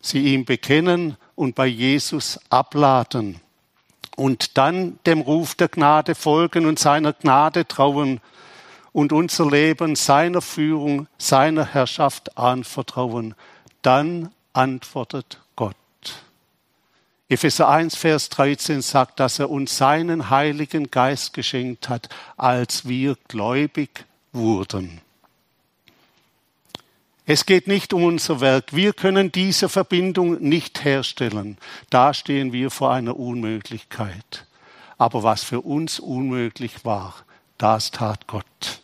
sie 0.00 0.34
ihm 0.34 0.44
bekennen 0.44 1.16
und 1.36 1.54
bei 1.54 1.66
Jesus 1.66 2.40
abladen 2.50 3.40
und 4.16 4.58
dann 4.58 4.98
dem 5.06 5.20
Ruf 5.20 5.54
der 5.54 5.68
Gnade 5.68 6.16
folgen 6.16 6.66
und 6.66 6.80
seiner 6.80 7.12
Gnade 7.12 7.68
trauen 7.68 8.20
und 8.90 9.12
unser 9.12 9.48
Leben 9.48 9.94
seiner 9.94 10.42
Führung, 10.42 11.06
seiner 11.18 11.66
Herrschaft 11.66 12.36
anvertrauen, 12.36 13.36
dann 13.82 14.34
antwortet. 14.52 15.41
Epheser 17.32 17.68
1, 17.70 17.96
Vers 17.96 18.28
13 18.28 18.82
sagt, 18.82 19.18
dass 19.18 19.38
er 19.38 19.48
uns 19.48 19.78
seinen 19.78 20.28
Heiligen 20.28 20.90
Geist 20.90 21.32
geschenkt 21.32 21.88
hat, 21.88 22.10
als 22.36 22.86
wir 22.86 23.16
gläubig 23.28 24.04
wurden. 24.32 25.00
Es 27.24 27.46
geht 27.46 27.68
nicht 27.68 27.94
um 27.94 28.04
unser 28.04 28.42
Werk. 28.42 28.74
Wir 28.74 28.92
können 28.92 29.32
diese 29.32 29.70
Verbindung 29.70 30.42
nicht 30.42 30.84
herstellen. 30.84 31.56
Da 31.88 32.12
stehen 32.12 32.52
wir 32.52 32.70
vor 32.70 32.92
einer 32.92 33.16
Unmöglichkeit. 33.16 34.46
aber 34.98 35.22
was 35.22 35.42
für 35.42 35.62
uns 35.62 35.98
unmöglich 35.98 36.84
war, 36.84 37.14
das 37.58 37.90
tat 37.90 38.26
Gott. 38.28 38.82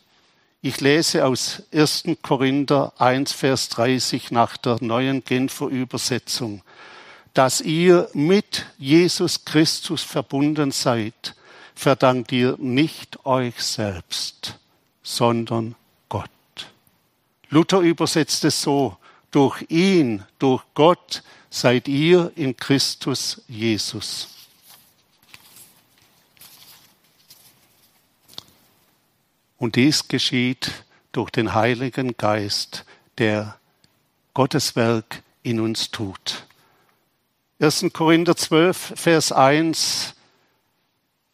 Ich 0.62 0.80
lese 0.80 1.24
aus 1.24 1.62
1. 1.72 2.04
Korinther 2.22 2.92
1, 2.98 3.30
Vers 3.30 3.68
30 3.68 4.30
nach 4.32 4.56
der 4.56 4.78
neuen 4.80 5.22
Genfer 5.22 5.66
Übersetzung, 5.66 6.62
dass 7.38 7.60
ihr 7.60 8.10
mit 8.14 8.66
Jesus 8.78 9.44
Christus 9.44 10.02
verbunden 10.02 10.72
seid, 10.72 11.36
verdankt 11.72 12.32
ihr 12.32 12.56
nicht 12.58 13.24
euch 13.24 13.62
selbst, 13.62 14.58
sondern 15.04 15.76
Gott. 16.08 16.28
Luther 17.48 17.78
übersetzt 17.78 18.44
es 18.44 18.60
so, 18.60 18.96
durch 19.30 19.64
ihn, 19.68 20.24
durch 20.40 20.64
Gott 20.74 21.22
seid 21.48 21.86
ihr 21.86 22.32
in 22.34 22.56
Christus 22.56 23.40
Jesus. 23.46 24.30
Und 29.58 29.76
dies 29.76 30.08
geschieht 30.08 30.72
durch 31.12 31.30
den 31.30 31.54
Heiligen 31.54 32.16
Geist, 32.16 32.84
der 33.18 33.60
Gottes 34.34 34.74
Werk 34.74 35.22
in 35.44 35.60
uns 35.60 35.92
tut. 35.92 36.48
1. 37.60 37.86
Korinther 37.92 38.36
12, 38.36 38.92
Vers 38.94 39.32
1, 39.32 40.14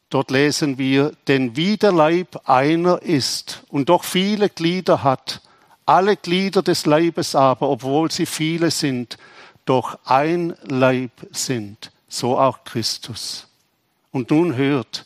dort 0.09 0.31
lesen 0.31 0.79
wir, 0.79 1.13
denn 1.29 1.55
wie 1.55 1.77
der 1.77 1.93
Leib 1.93 2.49
einer 2.49 3.03
ist 3.03 3.63
und 3.69 3.91
doch 3.91 4.05
viele 4.05 4.49
Glieder 4.49 5.03
hat, 5.03 5.43
alle 5.85 6.17
Glieder 6.17 6.63
des 6.63 6.87
Leibes 6.87 7.35
aber, 7.35 7.69
obwohl 7.69 8.11
sie 8.11 8.25
viele 8.25 8.71
sind, 8.71 9.19
doch 9.67 9.99
ein 10.07 10.57
Leib 10.63 11.11
sind, 11.31 11.93
so 12.09 12.39
auch 12.39 12.65
Christus. 12.65 13.47
Und 14.11 14.31
nun 14.31 14.57
hört, 14.57 15.05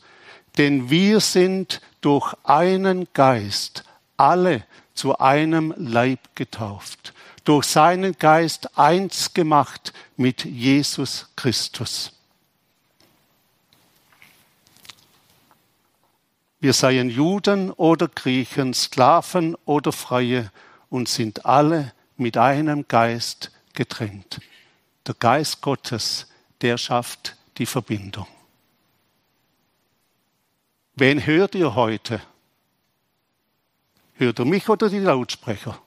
denn 0.57 0.89
wir 0.89 1.19
sind 1.19 1.81
durch 2.01 2.33
einen 2.45 3.09
Geist 3.13 3.83
alle 4.17 4.63
zu 4.95 5.19
einem 5.19 5.75
Leib 5.77 6.21
getauft, 6.37 7.13
durch 7.45 7.67
seinen 7.67 8.17
Geist 8.19 8.79
eins 8.79 9.35
gemacht 9.35 9.93
mit 10.17 10.45
Jesus 10.45 11.29
Christus. 11.37 12.13
Wir 16.61 16.73
seien 16.73 17.09
Juden 17.09 17.71
oder 17.71 18.09
Griechen, 18.09 18.75
Sklaven 18.75 19.57
oder 19.65 19.93
Freie 19.93 20.51
und 20.91 21.09
sind 21.09 21.47
alle 21.47 21.93
mit 22.17 22.37
einem 22.37 22.87
Geist 22.89 23.53
getrennt. 23.75 24.41
Der 25.07 25.15
Geist 25.15 25.61
Gottes, 25.61 26.27
der 26.61 26.77
schafft 26.77 27.37
die 27.59 27.67
Verbindung. 27.67 28.27
Wen 30.97 31.25
hört 31.25 31.55
ihr 31.55 31.77
heute? 31.77 32.21
Hört 34.15 34.41
ihr 34.41 34.45
mich 34.45 34.69
oder 34.69 34.89
die 34.89 34.99
Lautsprecher? 34.99 35.81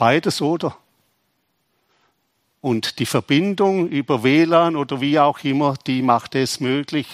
Beides 0.00 0.40
oder? 0.40 0.78
Und 2.62 3.00
die 3.00 3.04
Verbindung 3.04 3.86
über 3.86 4.22
WLAN 4.22 4.74
oder 4.74 5.02
wie 5.02 5.18
auch 5.18 5.40
immer, 5.44 5.74
die 5.86 6.00
macht 6.00 6.34
es 6.34 6.58
möglich, 6.58 7.06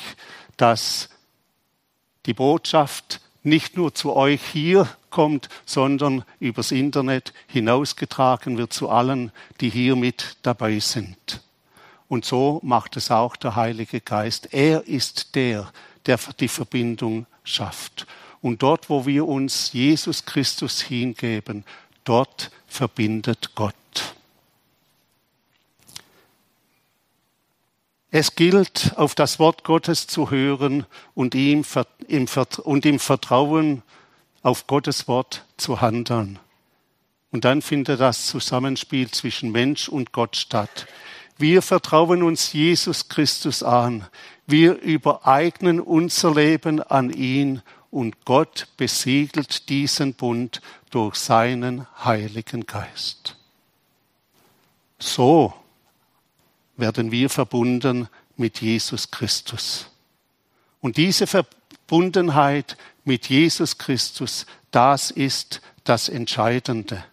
dass 0.57 1.09
die 2.27 2.33
Botschaft 2.33 3.21
nicht 3.43 3.77
nur 3.77 3.93
zu 3.93 4.15
euch 4.15 4.41
hier 4.41 4.89
kommt, 5.11 5.49
sondern 5.65 6.23
übers 6.39 6.71
Internet 6.71 7.33
hinausgetragen 7.49 8.57
wird 8.57 8.73
zu 8.73 8.89
allen, 8.89 9.33
die 9.61 9.69
hier 9.69 9.97
mit 9.97 10.37
dabei 10.43 10.79
sind. 10.79 11.43
Und 12.07 12.25
so 12.25 12.61
macht 12.63 12.97
es 12.97 13.11
auch 13.11 13.35
der 13.35 13.57
Heilige 13.57 14.01
Geist. 14.01 14.55
Er 14.55 14.87
ist 14.87 15.35
der, 15.35 15.73
der 16.07 16.21
die 16.39 16.47
Verbindung 16.47 17.27
schafft. 17.43 18.07
Und 18.43 18.63
dort, 18.63 18.89
wo 18.89 19.07
wir 19.07 19.27
uns 19.27 19.73
Jesus 19.73 20.25
Christus 20.25 20.83
hingeben, 20.83 21.65
dort 22.05 22.53
verbindet 22.77 23.53
Gott. 23.55 23.75
Es 28.11 28.35
gilt, 28.35 28.93
auf 28.97 29.15
das 29.15 29.39
Wort 29.39 29.65
Gottes 29.65 30.07
zu 30.07 30.31
hören 30.31 30.87
und 31.15 31.35
ihm, 31.35 31.65
und 32.65 32.87
im 32.87 32.99
Vertrauen 32.99 33.83
auf 34.43 34.67
Gottes 34.67 35.09
Wort 35.09 35.45
zu 35.57 35.81
handeln. 35.81 36.39
Und 37.33 37.45
dann 37.45 37.63
findet 37.63 38.01
das 38.01 38.27
Zusammenspiel 38.27 39.11
zwischen 39.11 39.53
Mensch 39.53 39.89
und 39.89 40.13
Gott 40.13 40.37
statt. 40.37 40.87
Wir 41.39 41.63
vertrauen 41.63 42.23
uns 42.23 42.53
Jesus 42.53 43.09
Christus 43.09 43.63
an. 43.63 44.07
Wir 44.47 44.81
übereignen 44.81 45.81
unser 45.81 46.35
Leben 46.35 46.83
an 46.83 47.11
ihn 47.11 47.63
und 47.91 48.25
Gott 48.27 48.69
besiegelt 48.77 49.69
diesen 49.71 50.15
Bund 50.15 50.61
durch 50.91 51.17
seinen 51.17 51.87
Heiligen 52.05 52.67
Geist. 52.67 53.37
So 54.99 55.53
werden 56.77 57.11
wir 57.11 57.29
verbunden 57.31 58.09
mit 58.37 58.61
Jesus 58.61 59.11
Christus. 59.11 59.91
Und 60.81 60.97
diese 60.97 61.27
Verbundenheit 61.27 62.77
mit 63.05 63.29
Jesus 63.29 63.79
Christus, 63.79 64.47
das 64.71 65.11
ist 65.11 65.61
das 65.85 66.09
Entscheidende. 66.09 67.05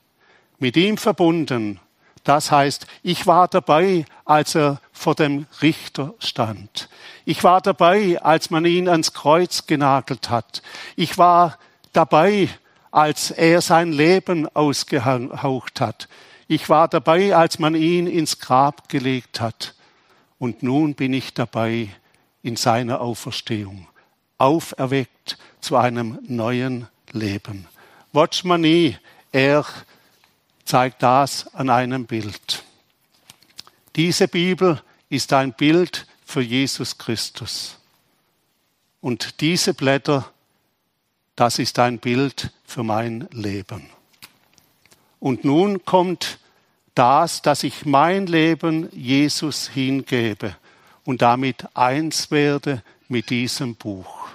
Mit 0.59 0.77
ihm 0.77 0.97
verbunden 0.97 1.79
das 2.23 2.51
heißt, 2.51 2.87
ich 3.03 3.27
war 3.27 3.47
dabei, 3.47 4.05
als 4.23 4.55
er 4.55 4.79
vor 4.93 5.13
dem 5.13 5.45
Richter 5.61 6.13
stand. 6.19 6.87
Ich 7.25 7.43
war 7.43 7.59
dabei, 7.61 8.21
als 8.21 8.49
man 8.49 8.65
ihn 8.65 8.87
ans 8.87 9.13
Kreuz 9.13 9.67
genagelt 9.67 10.29
hat. 10.29 10.61
Ich 10.95 11.17
war 11.17 11.57
dabei, 11.91 12.47
als 12.93 13.31
er 13.31 13.61
sein 13.61 13.91
Leben 13.91 14.47
ausgehaucht 14.55 15.81
hat. 15.81 16.07
Ich 16.47 16.69
war 16.69 16.87
dabei, 16.87 17.35
als 17.35 17.57
man 17.57 17.73
ihn 17.73 18.05
ins 18.05 18.37
Grab 18.37 18.87
gelegt 18.87 19.41
hat. 19.41 19.73
Und 20.37 20.61
nun 20.61 20.93
bin 20.93 21.11
ich 21.11 21.33
dabei 21.33 21.89
in 22.43 22.55
seiner 22.55 23.01
Auferstehung, 23.01 23.87
auferweckt 24.37 25.39
zu 25.59 25.75
einem 25.75 26.19
neuen 26.27 26.87
Leben. 27.11 27.67
Watch 28.11 28.43
man 28.43 28.61
nie, 28.61 28.95
er 29.31 29.65
zeigt 30.63 31.01
das 31.01 31.51
an 31.55 31.71
einem 31.71 32.05
Bild. 32.05 32.63
Diese 33.95 34.27
Bibel 34.27 34.79
ist 35.09 35.33
ein 35.33 35.53
Bild 35.53 36.05
für 36.23 36.41
Jesus 36.41 36.99
Christus. 36.99 37.79
Und 39.01 39.41
diese 39.41 39.73
Blätter, 39.73 40.31
das 41.35 41.57
ist 41.57 41.79
ein 41.79 41.97
Bild 41.97 42.51
für 42.73 42.83
mein 42.83 43.27
Leben. 43.31 43.83
Und 45.19 45.45
nun 45.45 45.85
kommt 45.85 46.39
das, 46.95 47.43
dass 47.43 47.63
ich 47.63 47.85
mein 47.85 48.25
Leben 48.25 48.89
Jesus 48.91 49.69
hingebe 49.69 50.55
und 51.05 51.21
damit 51.21 51.67
eins 51.75 52.31
werde 52.31 52.81
mit 53.07 53.29
diesem 53.29 53.75
Buch. 53.75 54.27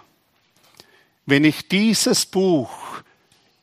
Wenn 1.27 1.43
ich 1.43 1.69
dieses 1.69 2.27
Buch 2.27 2.71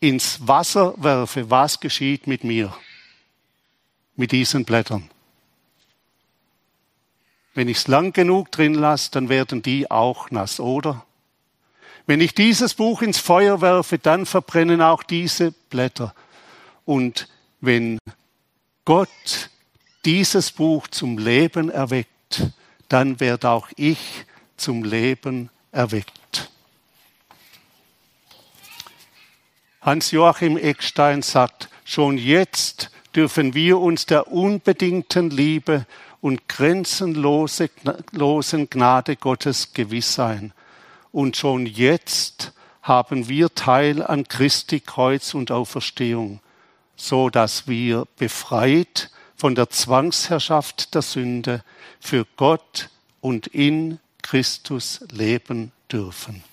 ins 0.01 0.45
Wasser 0.45 0.93
werfe, 0.97 1.49
was 1.49 1.79
geschieht 1.79 2.27
mit 2.27 2.43
mir? 2.43 2.75
Mit 4.17 4.33
diesen 4.33 4.65
Blättern. 4.65 5.09
Wenn 7.53 7.69
ich 7.69 7.77
es 7.77 7.88
lang 7.88 8.11
genug 8.11 8.51
drin 8.51 8.73
lasse, 8.73 9.09
dann 9.11 9.29
werden 9.29 9.61
die 9.61 9.89
auch 9.89 10.31
nass, 10.31 10.59
oder? 10.59 11.05
Wenn 12.07 12.21
ich 12.21 12.35
dieses 12.35 12.75
Buch 12.75 13.01
ins 13.01 13.17
Feuer 13.17 13.61
werfe, 13.61 13.97
dann 13.97 14.25
verbrennen 14.25 14.81
auch 14.81 15.03
diese 15.03 15.51
Blätter. 15.51 16.13
Und 16.85 17.27
wenn 17.61 17.97
Gott 18.85 19.49
dieses 20.05 20.51
Buch 20.51 20.87
zum 20.87 21.17
Leben 21.17 21.71
erweckt, 21.71 22.51
dann 22.89 23.19
werde 23.19 23.49
auch 23.49 23.69
ich 23.75 24.25
zum 24.55 24.83
Leben 24.83 25.49
erweckt. 25.71 26.51
Hans-Joachim 29.81 30.57
Eckstein 30.57 31.23
sagt, 31.23 31.69
schon 31.83 32.17
jetzt 32.17 32.91
dürfen 33.15 33.53
wir 33.53 33.79
uns 33.79 34.05
der 34.05 34.31
unbedingten 34.31 35.29
Liebe 35.29 35.85
und 36.21 36.47
grenzenlosen 36.47 37.69
Gnade 38.69 39.15
Gottes 39.15 39.73
gewiss 39.73 40.13
sein. 40.13 40.53
Und 41.15 41.38
schon 41.38 41.65
jetzt 41.65 42.51
haben 42.82 43.30
wir 43.30 43.56
Teil 43.56 44.04
an 44.04 44.28
Christi 44.28 44.82
Kreuz 44.82 45.34
und 45.34 45.49
Auferstehung, 45.49 46.41
so 46.97 47.30
dass 47.30 47.69
wir 47.69 48.06
befreit 48.17 49.12
von 49.38 49.56
der 49.56 49.69
Zwangsherrschaft 49.69 50.93
der 50.93 51.01
Sünde 51.01 51.63
für 52.01 52.28
Gott 52.36 52.89
und 53.21 53.47
in 53.47 53.99
Christus 54.23 55.06
leben 55.10 55.71
dürfen. 55.89 56.43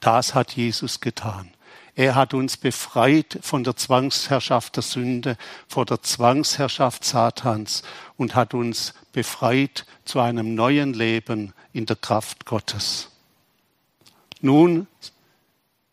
Das 0.00 0.34
hat 0.34 0.56
Jesus 0.56 0.98
getan. 0.98 1.52
Er 1.94 2.16
hat 2.16 2.34
uns 2.34 2.56
befreit 2.56 3.38
von 3.42 3.62
der 3.62 3.76
Zwangsherrschaft 3.76 4.74
der 4.74 4.82
Sünde, 4.82 5.36
vor 5.68 5.86
der 5.86 6.02
Zwangsherrschaft 6.02 7.04
Satans 7.04 7.84
und 8.16 8.34
hat 8.34 8.54
uns 8.54 8.92
befreit 9.12 9.86
zu 10.04 10.18
einem 10.18 10.56
neuen 10.56 10.94
Leben 10.94 11.52
in 11.72 11.86
der 11.86 11.94
Kraft 11.94 12.44
Gottes. 12.44 13.12
Nun 14.46 14.86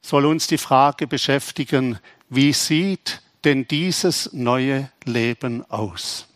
soll 0.04 0.28
uns 0.28 0.46
die 0.46 0.60
Frage 0.60 1.08
beschäftigen, 1.08 1.98
wie 2.30 2.54
sieht 2.54 3.24
denn 3.44 3.68
dieses 3.68 4.32
neue 4.32 4.92
Leben 5.06 5.66
aus? 5.72 6.28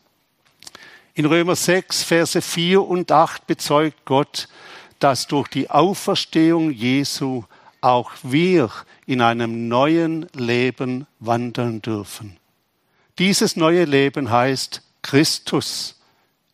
In 1.14 1.26
Römer 1.28 1.56
6, 1.56 2.02
Verse 2.02 2.42
4 2.42 2.82
und 2.82 3.12
8 3.12 3.46
bezeugt 3.46 4.04
Gott, 4.06 4.50
dass 4.98 5.28
durch 5.28 5.48
die 5.48 5.70
Auferstehung 5.70 6.72
Jesu 6.72 7.44
auch 7.82 8.12
wir 8.24 8.72
in 9.06 9.22
einem 9.22 9.68
neuen 9.68 10.28
Leben 10.34 11.06
wandeln 11.20 11.84
dürfen. 11.84 12.38
Dieses 13.20 13.56
neue 13.56 13.86
Leben 13.86 14.32
heißt 14.32 14.82
Christus. 15.04 15.97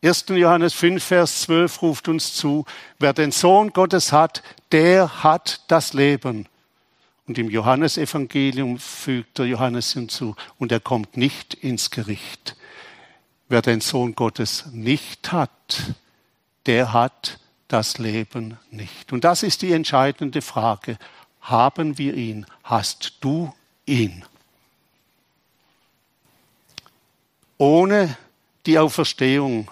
1. 0.04 0.26
Johannes 0.28 0.74
5, 0.74 1.02
Vers 1.02 1.40
12 1.42 1.80
ruft 1.80 2.08
uns 2.08 2.34
zu, 2.34 2.66
wer 2.98 3.14
den 3.14 3.30
Sohn 3.30 3.72
Gottes 3.72 4.12
hat, 4.12 4.42
der 4.70 5.24
hat 5.24 5.62
das 5.68 5.94
Leben. 5.94 6.46
Und 7.26 7.38
im 7.38 7.48
Johannesevangelium 7.48 8.78
fügt 8.78 9.38
der 9.38 9.46
Johannes 9.46 9.94
hinzu, 9.94 10.36
und 10.58 10.72
er 10.72 10.80
kommt 10.80 11.16
nicht 11.16 11.54
ins 11.54 11.90
Gericht. 11.90 12.54
Wer 13.48 13.62
den 13.62 13.80
Sohn 13.80 14.14
Gottes 14.14 14.66
nicht 14.72 15.32
hat, 15.32 15.94
der 16.66 16.92
hat 16.92 17.38
das 17.68 17.96
Leben 17.96 18.58
nicht. 18.70 19.10
Und 19.10 19.24
das 19.24 19.42
ist 19.42 19.62
die 19.62 19.72
entscheidende 19.72 20.42
Frage. 20.42 20.98
Haben 21.40 21.96
wir 21.96 22.12
ihn? 22.12 22.44
Hast 22.62 23.14
du 23.22 23.54
ihn? 23.86 24.22
Ohne 27.56 28.18
die 28.66 28.78
Auferstehung 28.78 29.70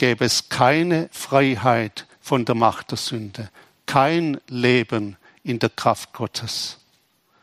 gäbe 0.00 0.24
es 0.24 0.48
keine 0.48 1.10
Freiheit 1.12 2.06
von 2.22 2.46
der 2.46 2.54
Macht 2.54 2.90
der 2.90 2.96
Sünde, 2.96 3.50
kein 3.84 4.40
Leben 4.48 5.18
in 5.44 5.58
der 5.58 5.68
Kraft 5.68 6.14
Gottes. 6.14 6.78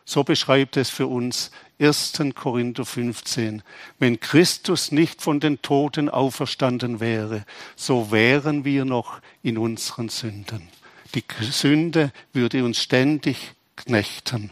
So 0.05 0.23
beschreibt 0.23 0.75
es 0.75 0.89
für 0.89 1.05
uns 1.05 1.51
1. 1.79 2.13
Korinther 2.33 2.83
15. 2.83 3.61
Wenn 3.99 4.19
Christus 4.19 4.91
nicht 4.91 5.21
von 5.21 5.39
den 5.39 5.61
Toten 5.61 6.09
auferstanden 6.09 6.99
wäre, 6.99 7.45
so 7.75 8.09
wären 8.09 8.65
wir 8.65 8.85
noch 8.85 9.21
in 9.43 9.59
unseren 9.59 10.09
Sünden. 10.09 10.67
Die 11.13 11.23
Sünde 11.51 12.11
würde 12.33 12.63
uns 12.63 12.81
ständig 12.81 13.53
knechten. 13.75 14.51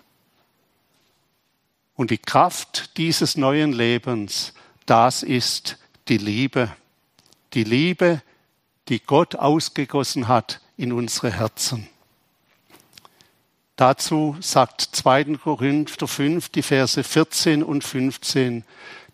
Und 1.95 2.11
die 2.11 2.19
Kraft 2.19 2.97
dieses 2.97 3.35
neuen 3.35 3.73
Lebens, 3.73 4.53
das 4.85 5.23
ist 5.23 5.79
die 6.07 6.19
Liebe. 6.19 6.69
Die 7.55 7.63
Liebe, 7.63 8.21
die 8.89 8.99
Gott 8.99 9.35
ausgegossen 9.35 10.27
hat 10.27 10.61
in 10.77 10.91
unsere 10.91 11.31
Herzen. 11.31 11.87
Dazu 13.77 14.37
sagt 14.41 14.81
2. 14.81 15.37
Korinther 15.37 16.07
5, 16.07 16.49
die 16.49 16.61
Verse 16.61 17.01
14 17.03 17.63
und 17.63 17.83
15, 17.83 18.63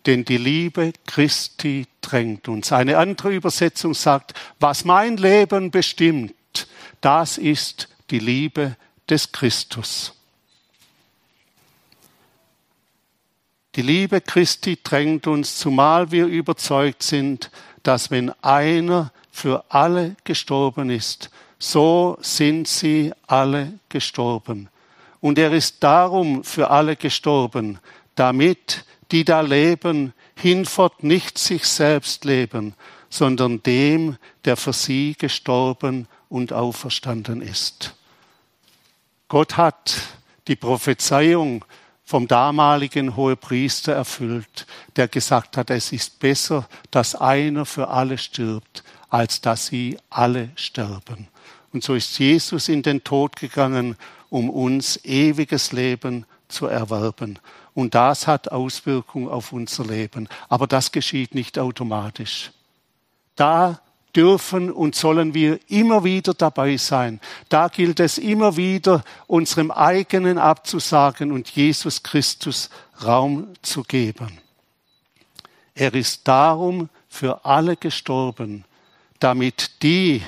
denn 0.06 0.24
die 0.24 0.36
Liebe 0.36 0.92
Christi 1.06 1.86
drängt 2.00 2.48
uns. 2.48 2.72
Eine 2.72 2.98
andere 2.98 3.32
Übersetzung 3.32 3.94
sagt, 3.94 4.34
was 4.60 4.84
mein 4.84 5.16
Leben 5.16 5.70
bestimmt, 5.70 6.34
das 7.00 7.38
ist 7.38 7.88
die 8.10 8.18
Liebe 8.18 8.76
des 9.08 9.30
Christus. 9.30 10.14
Die 13.74 13.82
Liebe 13.82 14.20
Christi 14.20 14.78
drängt 14.82 15.26
uns, 15.26 15.56
zumal 15.58 16.10
wir 16.10 16.26
überzeugt 16.26 17.02
sind, 17.02 17.50
dass 17.82 18.10
wenn 18.10 18.30
einer 18.42 19.12
für 19.30 19.64
alle 19.68 20.16
gestorben 20.24 20.90
ist, 20.90 21.30
so 21.58 22.18
sind 22.20 22.68
sie 22.68 23.12
alle 23.26 23.74
gestorben. 23.88 24.68
Und 25.20 25.38
er 25.38 25.52
ist 25.52 25.82
darum 25.82 26.42
für 26.42 26.70
alle 26.70 26.96
gestorben, 26.96 27.78
damit 28.16 28.84
die 29.12 29.24
da 29.24 29.40
leben, 29.40 30.12
hinfort 30.34 31.04
nicht 31.04 31.38
sich 31.38 31.64
selbst 31.64 32.24
leben, 32.24 32.74
sondern 33.08 33.62
dem, 33.62 34.16
der 34.44 34.56
für 34.56 34.72
sie 34.72 35.14
gestorben 35.16 36.08
und 36.28 36.52
auferstanden 36.52 37.42
ist. 37.42 37.94
Gott 39.28 39.56
hat 39.56 39.94
die 40.48 40.56
Prophezeiung 40.56 41.64
vom 42.04 42.28
damaligen 42.28 43.16
Hohepriester 43.16 43.92
erfüllt, 43.92 44.66
der 44.96 45.08
gesagt 45.08 45.56
hat, 45.56 45.70
es 45.70 45.92
ist 45.92 46.18
besser, 46.18 46.68
dass 46.90 47.14
einer 47.14 47.64
für 47.64 47.88
alle 47.88 48.18
stirbt, 48.18 48.84
als 49.08 49.40
dass 49.40 49.66
sie 49.66 49.98
alle 50.10 50.50
sterben. 50.56 51.28
Und 51.72 51.84
so 51.84 51.94
ist 51.94 52.18
Jesus 52.18 52.68
in 52.68 52.82
den 52.82 53.02
Tod 53.04 53.36
gegangen, 53.36 53.96
um 54.28 54.50
uns 54.50 55.02
ewiges 55.04 55.72
Leben 55.72 56.26
zu 56.48 56.66
erwerben. 56.66 57.38
Und 57.74 57.94
das 57.94 58.26
hat 58.26 58.52
Auswirkungen 58.52 59.28
auf 59.28 59.52
unser 59.52 59.84
Leben. 59.84 60.28
Aber 60.48 60.66
das 60.66 60.92
geschieht 60.92 61.34
nicht 61.34 61.58
automatisch. 61.58 62.52
Da 63.36 63.80
dürfen 64.14 64.70
und 64.70 64.94
sollen 64.94 65.34
wir 65.34 65.58
immer 65.68 66.04
wieder 66.04 66.34
dabei 66.34 66.76
sein. 66.76 67.20
Da 67.48 67.68
gilt 67.68 68.00
es 68.00 68.18
immer 68.18 68.56
wieder, 68.56 69.04
unserem 69.26 69.70
eigenen 69.70 70.38
abzusagen 70.38 71.32
und 71.32 71.50
Jesus 71.50 72.02
Christus 72.02 72.70
Raum 73.02 73.48
zu 73.62 73.82
geben. 73.82 74.38
Er 75.74 75.94
ist 75.94 76.28
darum 76.28 76.88
für 77.08 77.44
alle 77.44 77.76
gestorben, 77.76 78.64
damit 79.18 79.82
die, 79.82 80.22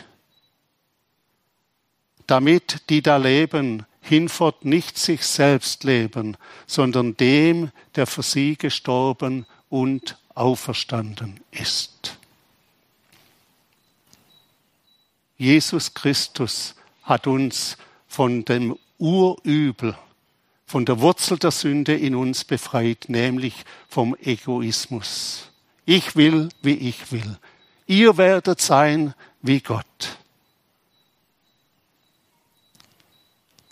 damit 2.26 2.88
die 2.88 3.02
da 3.02 3.16
leben, 3.16 3.84
hinfort 4.00 4.64
nicht 4.64 4.98
sich 4.98 5.24
selbst 5.24 5.84
leben, 5.84 6.36
sondern 6.66 7.16
dem, 7.16 7.70
der 7.94 8.06
für 8.06 8.22
sie 8.22 8.56
gestorben 8.56 9.46
und 9.68 10.18
auferstanden 10.34 11.40
ist. 11.50 12.18
Jesus 15.36 15.94
Christus 15.94 16.74
hat 17.02 17.26
uns 17.26 17.76
von 18.06 18.44
dem 18.44 18.78
Urübel, 18.98 19.96
von 20.66 20.84
der 20.84 21.00
Wurzel 21.00 21.38
der 21.38 21.50
Sünde 21.50 21.94
in 21.94 22.14
uns 22.14 22.44
befreit, 22.44 23.06
nämlich 23.08 23.64
vom 23.88 24.16
Egoismus. 24.20 25.50
Ich 25.84 26.16
will, 26.16 26.48
wie 26.62 26.74
ich 26.74 27.12
will. 27.12 27.38
Ihr 27.86 28.16
werdet 28.16 28.60
sein 28.60 29.14
wie 29.42 29.60
Gott. 29.60 30.16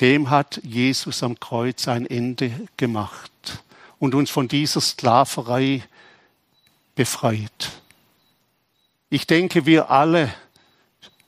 dem 0.02 0.30
hat 0.30 0.60
Jesus 0.64 1.22
am 1.22 1.38
Kreuz 1.38 1.86
ein 1.86 2.06
Ende 2.06 2.50
gemacht 2.76 3.62
und 4.00 4.16
uns 4.16 4.30
von 4.30 4.48
dieser 4.48 4.80
Sklaverei 4.80 5.84
befreit. 6.96 7.70
Ich 9.10 9.28
denke, 9.28 9.64
wir 9.64 9.92
alle 9.92 10.34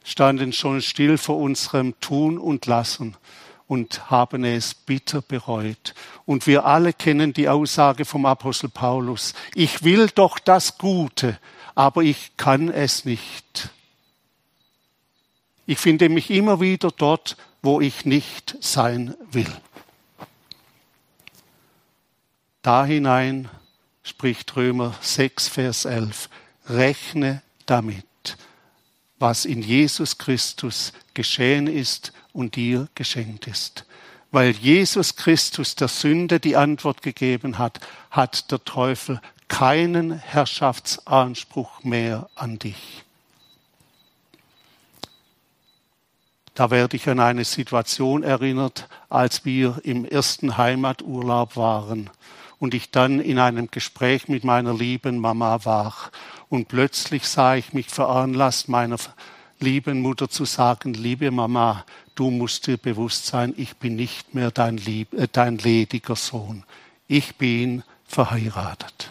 standen 0.04 0.52
schon 0.52 0.80
still 0.82 1.18
vor 1.18 1.38
unserem 1.38 1.98
Tun 1.98 2.38
und 2.38 2.66
Lassen 2.66 3.16
und 3.66 4.10
haben 4.10 4.44
es 4.44 4.74
bitter 4.74 5.22
bereut. 5.22 5.94
Und 6.26 6.46
wir 6.46 6.66
alle 6.66 6.92
kennen 6.92 7.32
die 7.32 7.48
Aussage 7.48 8.04
vom 8.04 8.26
Apostel 8.26 8.68
Paulus, 8.68 9.34
ich 9.54 9.82
will 9.82 10.08
doch 10.14 10.38
das 10.38 10.78
Gute, 10.78 11.38
aber 11.74 12.02
ich 12.02 12.36
kann 12.36 12.68
es 12.68 13.04
nicht. 13.04 13.70
Ich 15.66 15.78
finde 15.78 16.08
mich 16.10 16.30
immer 16.30 16.60
wieder 16.60 16.90
dort, 16.90 17.36
wo 17.62 17.80
ich 17.80 18.04
nicht 18.04 18.56
sein 18.60 19.14
will. 19.32 19.50
Da 22.60 22.84
hinein 22.84 23.48
spricht 24.02 24.54
Römer 24.56 24.94
6, 25.00 25.48
Vers 25.48 25.84
11, 25.86 26.28
rechne 26.68 27.42
damit, 27.66 28.04
was 29.24 29.46
in 29.46 29.62
Jesus 29.62 30.18
Christus 30.18 30.92
geschehen 31.14 31.66
ist 31.66 32.12
und 32.34 32.56
dir 32.56 32.88
geschenkt 32.94 33.46
ist. 33.46 33.86
Weil 34.32 34.50
Jesus 34.50 35.16
Christus 35.16 35.76
der 35.76 35.88
Sünde 35.88 36.40
die 36.40 36.56
Antwort 36.56 37.00
gegeben 37.00 37.56
hat, 37.56 37.80
hat 38.10 38.50
der 38.50 38.62
Teufel 38.64 39.22
keinen 39.48 40.12
Herrschaftsanspruch 40.12 41.82
mehr 41.84 42.28
an 42.34 42.58
dich. 42.58 43.02
Da 46.54 46.70
werde 46.70 46.98
ich 46.98 47.08
an 47.08 47.18
eine 47.18 47.46
Situation 47.46 48.24
erinnert, 48.24 48.90
als 49.08 49.46
wir 49.46 49.80
im 49.84 50.04
ersten 50.04 50.58
Heimaturlaub 50.58 51.56
waren 51.56 52.10
und 52.58 52.74
ich 52.74 52.90
dann 52.90 53.20
in 53.20 53.38
einem 53.38 53.70
Gespräch 53.70 54.28
mit 54.28 54.44
meiner 54.44 54.74
lieben 54.74 55.18
Mama 55.18 55.64
war. 55.64 55.94
Und 56.48 56.68
plötzlich 56.68 57.26
sah 57.26 57.56
ich 57.56 57.72
mich 57.72 57.88
veranlasst, 57.88 58.68
meiner 58.68 58.96
lieben 59.60 60.00
Mutter 60.00 60.28
zu 60.28 60.44
sagen, 60.44 60.94
liebe 60.94 61.30
Mama, 61.30 61.84
du 62.14 62.30
musst 62.30 62.66
dir 62.66 62.76
bewusst 62.76 63.26
sein, 63.26 63.54
ich 63.56 63.76
bin 63.76 63.96
nicht 63.96 64.34
mehr 64.34 64.50
dein, 64.50 64.76
lieb, 64.76 65.12
äh, 65.14 65.28
dein 65.30 65.58
lediger 65.58 66.16
Sohn. 66.16 66.64
Ich 67.08 67.36
bin 67.36 67.82
verheiratet. 68.04 69.10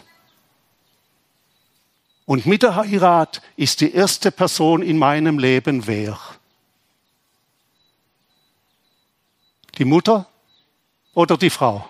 Und 2.26 2.46
mit 2.46 2.62
der 2.62 2.76
Heirat 2.76 3.42
ist 3.56 3.80
die 3.80 3.92
erste 3.92 4.30
Person 4.30 4.82
in 4.82 4.98
meinem 4.98 5.38
Leben 5.38 5.86
wer? 5.86 6.18
Die 9.76 9.84
Mutter 9.84 10.26
oder 11.12 11.36
die 11.36 11.50
Frau? 11.50 11.88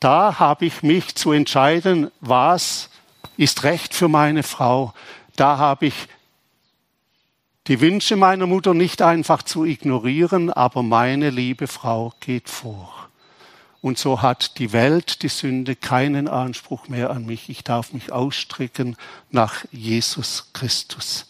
Da 0.00 0.38
habe 0.38 0.64
ich 0.64 0.82
mich 0.82 1.14
zu 1.14 1.32
entscheiden, 1.32 2.10
was 2.20 2.88
ist 3.36 3.64
recht 3.64 3.94
für 3.94 4.08
meine 4.08 4.42
Frau. 4.42 4.94
Da 5.36 5.58
habe 5.58 5.86
ich 5.86 5.94
die 7.66 7.80
Wünsche 7.82 8.16
meiner 8.16 8.46
Mutter 8.46 8.72
nicht 8.72 9.02
einfach 9.02 9.42
zu 9.42 9.64
ignorieren, 9.64 10.50
aber 10.50 10.82
meine 10.82 11.28
liebe 11.28 11.66
Frau 11.66 12.14
geht 12.20 12.48
vor. 12.48 13.08
Und 13.82 13.98
so 13.98 14.22
hat 14.22 14.58
die 14.58 14.72
Welt, 14.72 15.22
die 15.22 15.28
Sünde, 15.28 15.76
keinen 15.76 16.28
Anspruch 16.28 16.88
mehr 16.88 17.10
an 17.10 17.26
mich. 17.26 17.48
Ich 17.48 17.62
darf 17.62 17.92
mich 17.92 18.10
ausstrecken 18.10 18.96
nach 19.30 19.64
Jesus 19.70 20.50
Christus. 20.52 21.26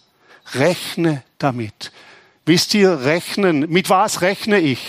Rechne 0.54 1.22
damit. 1.38 1.92
Wisst 2.46 2.74
ihr, 2.74 3.02
rechnen, 3.02 3.70
mit 3.70 3.90
was 3.90 4.20
rechne 4.20 4.58
ich? 4.58 4.80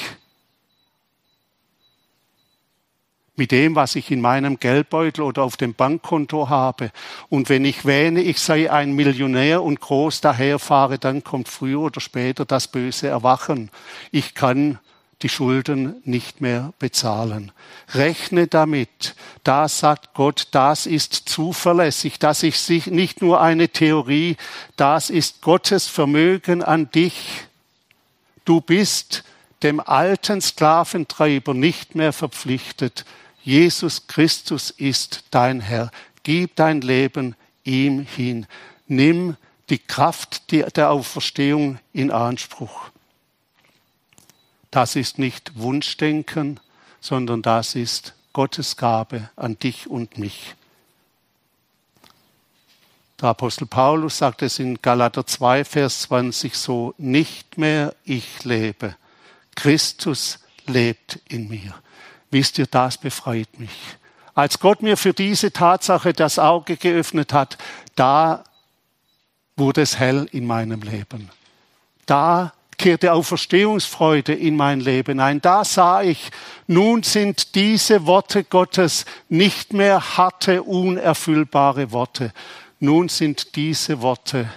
Mit 3.35 3.51
dem, 3.51 3.75
was 3.75 3.95
ich 3.95 4.11
in 4.11 4.21
meinem 4.21 4.59
Geldbeutel 4.59 5.23
oder 5.23 5.43
auf 5.43 5.57
dem 5.57 5.73
Bankkonto 5.73 6.49
habe. 6.49 6.91
Und 7.29 7.49
wenn 7.49 7.63
ich 7.63 7.85
wähne, 7.85 8.21
ich 8.21 8.39
sei 8.39 8.71
ein 8.71 8.93
Millionär 8.93 9.63
und 9.63 9.79
groß 9.79 10.21
daherfahre, 10.21 10.99
dann 10.99 11.23
kommt 11.23 11.47
früher 11.47 11.79
oder 11.79 12.01
später 12.01 12.45
das 12.45 12.67
böse 12.67 13.07
Erwachen. 13.07 13.71
Ich 14.11 14.35
kann 14.35 14.79
die 15.21 15.29
Schulden 15.29 16.01
nicht 16.03 16.41
mehr 16.41 16.73
bezahlen. 16.79 17.51
Rechne 17.93 18.47
damit. 18.47 19.15
Da 19.43 19.67
sagt 19.67 20.13
Gott, 20.13 20.47
das 20.51 20.85
ist 20.85 21.13
zuverlässig. 21.13 22.19
Das 22.19 22.43
ist 22.43 22.69
nicht 22.69 23.21
nur 23.21 23.41
eine 23.41 23.69
Theorie. 23.69 24.37
Das 24.77 25.09
ist 25.09 25.41
Gottes 25.41 25.87
Vermögen 25.87 26.63
an 26.63 26.89
dich. 26.91 27.45
Du 28.45 28.61
bist 28.61 29.23
dem 29.63 29.79
alten 29.79 30.41
Sklaventreiber 30.41 31.53
nicht 31.53 31.95
mehr 31.95 32.13
verpflichtet. 32.13 33.05
Jesus 33.43 34.07
Christus 34.07 34.69
ist 34.69 35.23
dein 35.31 35.61
Herr. 35.61 35.91
Gib 36.23 36.55
dein 36.55 36.81
Leben 36.81 37.35
ihm 37.63 38.01
hin. 38.01 38.45
Nimm 38.87 39.37
die 39.69 39.79
Kraft 39.79 40.51
der 40.51 40.91
Auferstehung 40.91 41.79
in 41.93 42.11
Anspruch. 42.11 42.89
Das 44.69 44.95
ist 44.95 45.19
nicht 45.19 45.57
Wunschdenken, 45.57 46.59
sondern 46.99 47.41
das 47.41 47.75
ist 47.75 48.13
Gottes 48.33 48.77
Gabe 48.77 49.29
an 49.35 49.57
dich 49.59 49.89
und 49.89 50.17
mich. 50.17 50.55
Der 53.19 53.29
Apostel 53.29 53.65
Paulus 53.65 54.17
sagt 54.17 54.41
es 54.41 54.59
in 54.59 54.81
Galater 54.81 55.27
2, 55.27 55.63
Vers 55.65 56.03
20 56.03 56.55
so, 56.55 56.95
nicht 56.97 57.57
mehr 57.57 57.93
ich 58.03 58.43
lebe, 58.43 58.95
Christus 59.55 60.39
lebt 60.65 61.19
in 61.27 61.47
mir. 61.47 61.75
Wisst 62.31 62.57
ihr, 62.57 62.65
das 62.65 62.97
befreit 62.97 63.59
mich. 63.59 63.77
Als 64.33 64.59
Gott 64.59 64.81
mir 64.81 64.97
für 64.97 65.13
diese 65.13 65.51
Tatsache 65.51 66.13
das 66.13 66.39
Auge 66.39 66.77
geöffnet 66.77 67.33
hat, 67.33 67.57
da 67.95 68.43
wurde 69.57 69.81
es 69.81 69.99
hell 69.99 70.27
in 70.31 70.47
meinem 70.47 70.81
Leben. 70.81 71.29
Da 72.05 72.53
kehrte 72.77 73.13
Auferstehungsfreude 73.13 74.33
in 74.33 74.55
mein 74.55 74.79
Leben 74.79 75.19
ein. 75.19 75.39
Da 75.41 75.63
sah 75.63 76.01
ich, 76.01 76.31
nun 76.65 77.03
sind 77.03 77.53
diese 77.53 78.07
Worte 78.07 78.43
Gottes 78.43 79.05
nicht 79.29 79.73
mehr 79.73 80.17
harte, 80.17 80.63
unerfüllbare 80.63 81.91
Worte. 81.91 82.33
Nun 82.79 83.07
sind 83.09 83.55
diese 83.55 84.01
Worte 84.01 84.49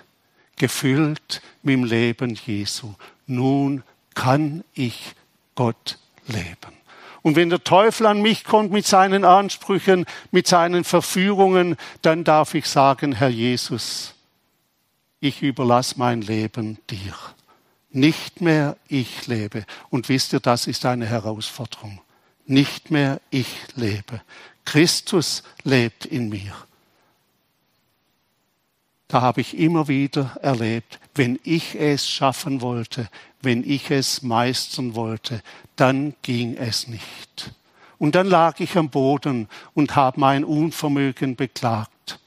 gefüllt 0.56 1.42
mit 1.62 1.74
dem 1.74 1.84
Leben 1.84 2.34
Jesu. 2.46 2.94
Nun 3.26 3.82
kann 4.14 4.64
ich 4.72 5.14
Gott 5.54 5.98
leben. 6.26 6.83
Und 7.24 7.36
wenn 7.36 7.48
der 7.48 7.64
Teufel 7.64 8.04
an 8.04 8.20
mich 8.20 8.44
kommt 8.44 8.70
mit 8.70 8.84
seinen 8.86 9.24
Ansprüchen, 9.24 10.04
mit 10.30 10.46
seinen 10.46 10.84
Verführungen, 10.84 11.76
dann 12.02 12.22
darf 12.22 12.52
ich 12.52 12.66
sagen, 12.66 13.12
Herr 13.12 13.30
Jesus, 13.30 14.12
ich 15.20 15.40
überlasse 15.40 15.94
mein 15.96 16.20
Leben 16.20 16.76
dir. 16.90 17.14
Nicht 17.88 18.42
mehr 18.42 18.76
ich 18.88 19.26
lebe. 19.26 19.64
Und 19.88 20.10
wisst 20.10 20.34
ihr, 20.34 20.40
das 20.40 20.66
ist 20.66 20.84
eine 20.84 21.06
Herausforderung. 21.06 21.98
Nicht 22.44 22.90
mehr 22.90 23.22
ich 23.30 23.48
lebe. 23.74 24.20
Christus 24.66 25.44
lebt 25.62 26.04
in 26.04 26.28
mir. 26.28 26.52
Da 29.08 29.22
habe 29.22 29.40
ich 29.40 29.56
immer 29.56 29.88
wieder 29.88 30.36
erlebt, 30.42 31.00
wenn 31.14 31.40
ich 31.42 31.74
es 31.74 32.06
schaffen 32.06 32.60
wollte, 32.60 33.08
wenn 33.44 33.68
ich 33.68 33.90
es 33.90 34.22
meistern 34.22 34.94
wollte, 34.94 35.42
dann 35.76 36.14
ging 36.22 36.56
es 36.56 36.88
nicht. 36.88 37.52
Und 37.98 38.14
dann 38.14 38.26
lag 38.26 38.60
ich 38.60 38.76
am 38.76 38.90
Boden 38.90 39.48
und 39.74 39.96
habe 39.96 40.20
mein 40.20 40.44
Unvermögen 40.44 41.36
beklagt. 41.36 42.18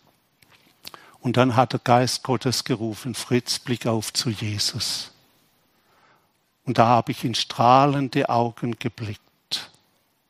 Und 1.19 1.38
dann 1.38 1.56
hat 1.56 1.73
der 1.73 1.82
Geist 1.84 2.23
Gottes 2.23 2.63
gerufen, 2.63 3.13
Fritz, 3.13 3.60
blick 3.60 3.86
auf 3.86 4.13
zu 4.13 4.30
Jesus. 4.30 5.12
Und 6.65 6.77
da 6.77 6.88
habe 6.88 7.12
ich 7.12 7.23
in 7.23 7.36
strahlende 7.36 8.30
Augen 8.30 8.77
geblickt. 8.80 9.21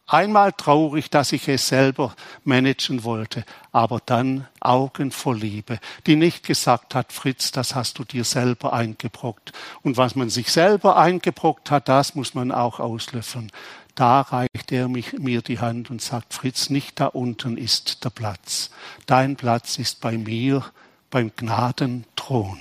Einmal 0.10 0.54
traurig, 0.54 1.10
dass 1.10 1.34
ich 1.34 1.50
es 1.50 1.68
selber 1.68 2.16
managen 2.46 3.04
wollte, 3.04 3.44
aber 3.74 4.00
dann 4.06 4.48
Augen 4.62 5.12
voll 5.12 5.40
Liebe, 5.40 5.80
die 6.06 6.16
nicht 6.16 6.46
gesagt 6.46 6.96
hat, 6.96 7.12
Fritz, 7.12 7.52
das 7.52 7.76
hast 7.76 8.00
du 8.00 8.06
dir 8.06 8.24
selber 8.24 8.72
eingebrockt. 8.72 9.52
Und 9.84 9.98
was 9.98 10.16
man 10.16 10.30
sich 10.30 10.50
selber 10.50 10.96
eingebrockt 10.96 11.72
hat, 11.72 11.90
das 11.90 12.16
muss 12.16 12.34
man 12.34 12.54
auch 12.54 12.80
auslöffeln. 12.80 13.52
Da 13.96 14.22
reicht 14.22 14.72
er 14.72 14.88
mich, 14.88 15.12
mir 15.14 15.42
die 15.42 15.60
Hand 15.60 15.90
und 15.90 16.02
sagt, 16.02 16.34
Fritz, 16.34 16.70
nicht 16.70 17.02
da 17.02 17.08
unten 17.08 17.58
ist 17.58 18.06
der 18.06 18.10
Platz. 18.10 18.70
Dein 19.08 19.36
Platz 19.36 19.78
ist 19.78 20.00
bei 20.00 20.18
mir, 20.18 20.64
beim 21.10 21.32
Gnadenthron. 21.36 22.60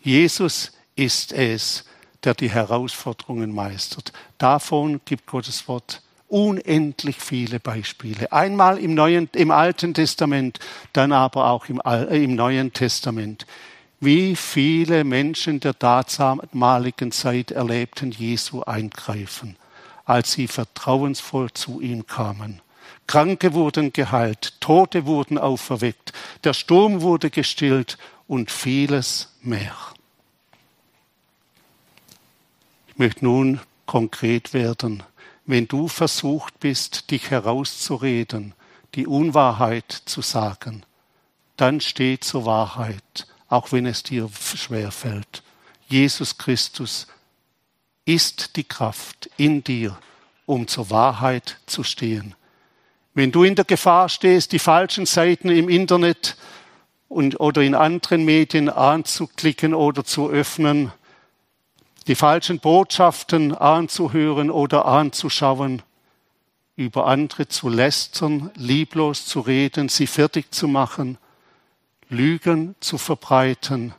Jesus 0.00 0.72
ist 0.96 1.32
es, 1.32 1.84
der 2.24 2.34
die 2.34 2.50
Herausforderungen 2.50 3.54
meistert. 3.54 4.12
Davon 4.38 5.00
gibt 5.04 5.26
Gottes 5.26 5.68
Wort 5.68 6.02
unendlich 6.28 7.16
viele 7.18 7.60
Beispiele. 7.60 8.32
Einmal 8.32 8.78
im, 8.78 8.94
Neuen, 8.94 9.28
im 9.34 9.50
Alten 9.50 9.94
Testament, 9.94 10.58
dann 10.92 11.12
aber 11.12 11.50
auch 11.50 11.68
im, 11.68 11.80
äh, 11.84 12.24
im 12.24 12.34
Neuen 12.34 12.72
Testament. 12.72 13.46
Wie 14.00 14.36
viele 14.36 15.04
Menschen 15.04 15.60
der 15.60 15.74
damaligen 15.74 17.12
Zeit 17.12 17.50
erlebten 17.52 18.10
Jesu 18.10 18.62
eingreifen, 18.62 19.56
als 20.04 20.32
sie 20.32 20.48
vertrauensvoll 20.48 21.52
zu 21.52 21.80
ihm 21.80 22.06
kamen. 22.06 22.60
Kranke 23.06 23.54
wurden 23.54 23.92
geheilt, 23.92 24.60
Tote 24.60 25.06
wurden 25.06 25.38
auferweckt, 25.38 26.12
der 26.42 26.52
Sturm 26.52 27.02
wurde 27.02 27.30
gestillt 27.30 27.96
und 28.26 28.50
vieles 28.50 29.34
mehr. 29.42 29.76
Ich 32.94 32.98
möchte 33.00 33.24
nun 33.24 33.58
konkret 33.86 34.54
werden. 34.54 35.02
Wenn 35.46 35.66
du 35.66 35.88
versucht 35.88 36.60
bist, 36.60 37.10
dich 37.10 37.28
herauszureden, 37.28 38.54
die 38.94 39.08
Unwahrheit 39.08 39.90
zu 40.04 40.22
sagen, 40.22 40.84
dann 41.56 41.80
steh 41.80 42.20
zur 42.20 42.44
Wahrheit, 42.44 43.26
auch 43.48 43.72
wenn 43.72 43.86
es 43.86 44.04
dir 44.04 44.30
schwer 44.32 44.92
fällt. 44.92 45.42
Jesus 45.88 46.38
Christus 46.38 47.08
ist 48.04 48.54
die 48.54 48.62
Kraft 48.62 49.28
in 49.36 49.64
dir, 49.64 49.98
um 50.46 50.68
zur 50.68 50.88
Wahrheit 50.90 51.58
zu 51.66 51.82
stehen. 51.82 52.36
Wenn 53.12 53.32
du 53.32 53.42
in 53.42 53.56
der 53.56 53.64
Gefahr 53.64 54.08
stehst, 54.08 54.52
die 54.52 54.60
falschen 54.60 55.06
Seiten 55.06 55.48
im 55.48 55.68
Internet 55.68 56.36
und, 57.08 57.40
oder 57.40 57.60
in 57.62 57.74
anderen 57.74 58.24
Medien 58.24 58.68
anzuklicken 58.68 59.74
oder 59.74 60.04
zu 60.04 60.30
öffnen, 60.30 60.92
die 62.06 62.14
falschen 62.14 62.60
Botschaften 62.60 63.54
anzuhören 63.54 64.50
oder 64.50 64.84
anzuschauen, 64.84 65.82
über 66.76 67.06
andere 67.06 67.48
zu 67.48 67.68
lästern, 67.68 68.50
lieblos 68.56 69.26
zu 69.26 69.40
reden, 69.40 69.88
sie 69.88 70.06
fertig 70.06 70.52
zu 70.52 70.68
machen, 70.68 71.18
Lügen 72.08 72.74
zu 72.80 72.98
verbreiten, 72.98 73.94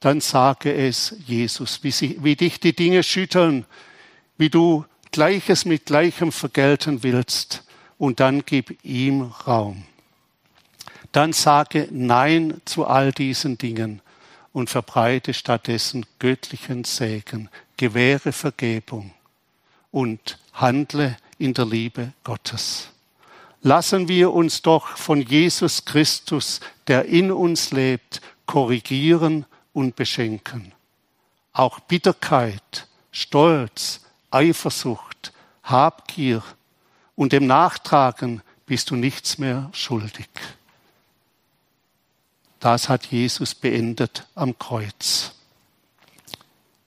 dann 0.00 0.20
sage 0.20 0.72
es 0.74 1.16
Jesus, 1.26 1.82
wie, 1.82 1.90
sie, 1.90 2.18
wie 2.22 2.36
dich 2.36 2.60
die 2.60 2.76
Dinge 2.76 3.02
schütteln, 3.02 3.66
wie 4.38 4.50
du 4.50 4.84
Gleiches 5.10 5.64
mit 5.64 5.86
Gleichem 5.86 6.32
vergelten 6.32 7.02
willst, 7.02 7.64
und 7.98 8.20
dann 8.20 8.44
gib 8.44 8.84
ihm 8.84 9.22
Raum. 9.22 9.84
Dann 11.12 11.32
sage 11.32 11.88
Nein 11.90 12.60
zu 12.66 12.86
all 12.86 13.10
diesen 13.10 13.56
Dingen 13.56 14.02
und 14.56 14.70
verbreite 14.70 15.34
stattdessen 15.34 16.06
göttlichen 16.18 16.84
Segen, 16.84 17.50
gewähre 17.76 18.32
Vergebung 18.32 19.12
und 19.90 20.38
handle 20.54 21.18
in 21.36 21.52
der 21.52 21.66
Liebe 21.66 22.14
Gottes. 22.24 22.88
Lassen 23.60 24.08
wir 24.08 24.32
uns 24.32 24.62
doch 24.62 24.96
von 24.96 25.20
Jesus 25.20 25.84
Christus, 25.84 26.60
der 26.86 27.04
in 27.04 27.30
uns 27.32 27.70
lebt, 27.70 28.22
korrigieren 28.46 29.44
und 29.74 29.94
beschenken. 29.94 30.72
Auch 31.52 31.78
Bitterkeit, 31.80 32.88
Stolz, 33.12 34.06
Eifersucht, 34.30 35.34
Habgier 35.64 36.42
und 37.14 37.34
dem 37.34 37.46
Nachtragen 37.46 38.40
bist 38.64 38.88
du 38.88 38.96
nichts 38.96 39.36
mehr 39.36 39.68
schuldig. 39.74 40.30
Das 42.66 42.88
hat 42.88 43.06
Jesus 43.06 43.54
beendet 43.54 44.26
am 44.34 44.58
Kreuz. 44.58 45.36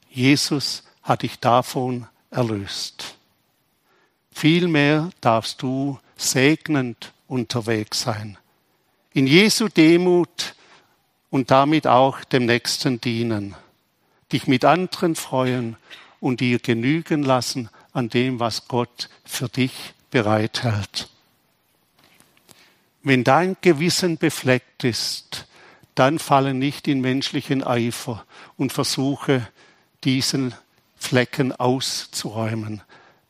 Jesus 0.09 0.83
hat 1.03 1.21
dich 1.21 1.39
davon 1.39 2.05
erlöst. 2.31 3.15
Vielmehr 4.29 5.09
darfst 5.21 5.61
du 5.61 5.97
segnend 6.17 7.13
unterwegs 7.29 8.01
sein. 8.01 8.37
In 9.13 9.25
Jesu 9.25 9.69
Demut 9.69 10.53
und 11.29 11.49
damit 11.49 11.87
auch 11.87 12.25
dem 12.25 12.45
Nächsten 12.45 12.99
dienen. 12.99 13.55
Dich 14.33 14.47
mit 14.47 14.65
anderen 14.65 15.15
freuen 15.15 15.77
und 16.19 16.41
dir 16.41 16.59
genügen 16.59 17.23
lassen 17.23 17.69
an 17.93 18.09
dem, 18.09 18.41
was 18.41 18.67
Gott 18.67 19.07
für 19.23 19.47
dich 19.47 19.93
bereithält. 20.11 21.07
Wenn 23.01 23.23
dein 23.23 23.55
Gewissen 23.61 24.17
befleckt 24.17 24.83
ist, 24.83 25.45
dann 25.99 26.17
falle 26.17 26.53
nicht 26.53 26.88
in 26.88 27.01
menschlichen 27.01 27.62
Eifer 27.62 28.23
und 28.55 28.71
versuche, 28.71 29.45
diesen 30.05 30.55
Flecken 30.95 31.51
auszuräumen. 31.51 32.81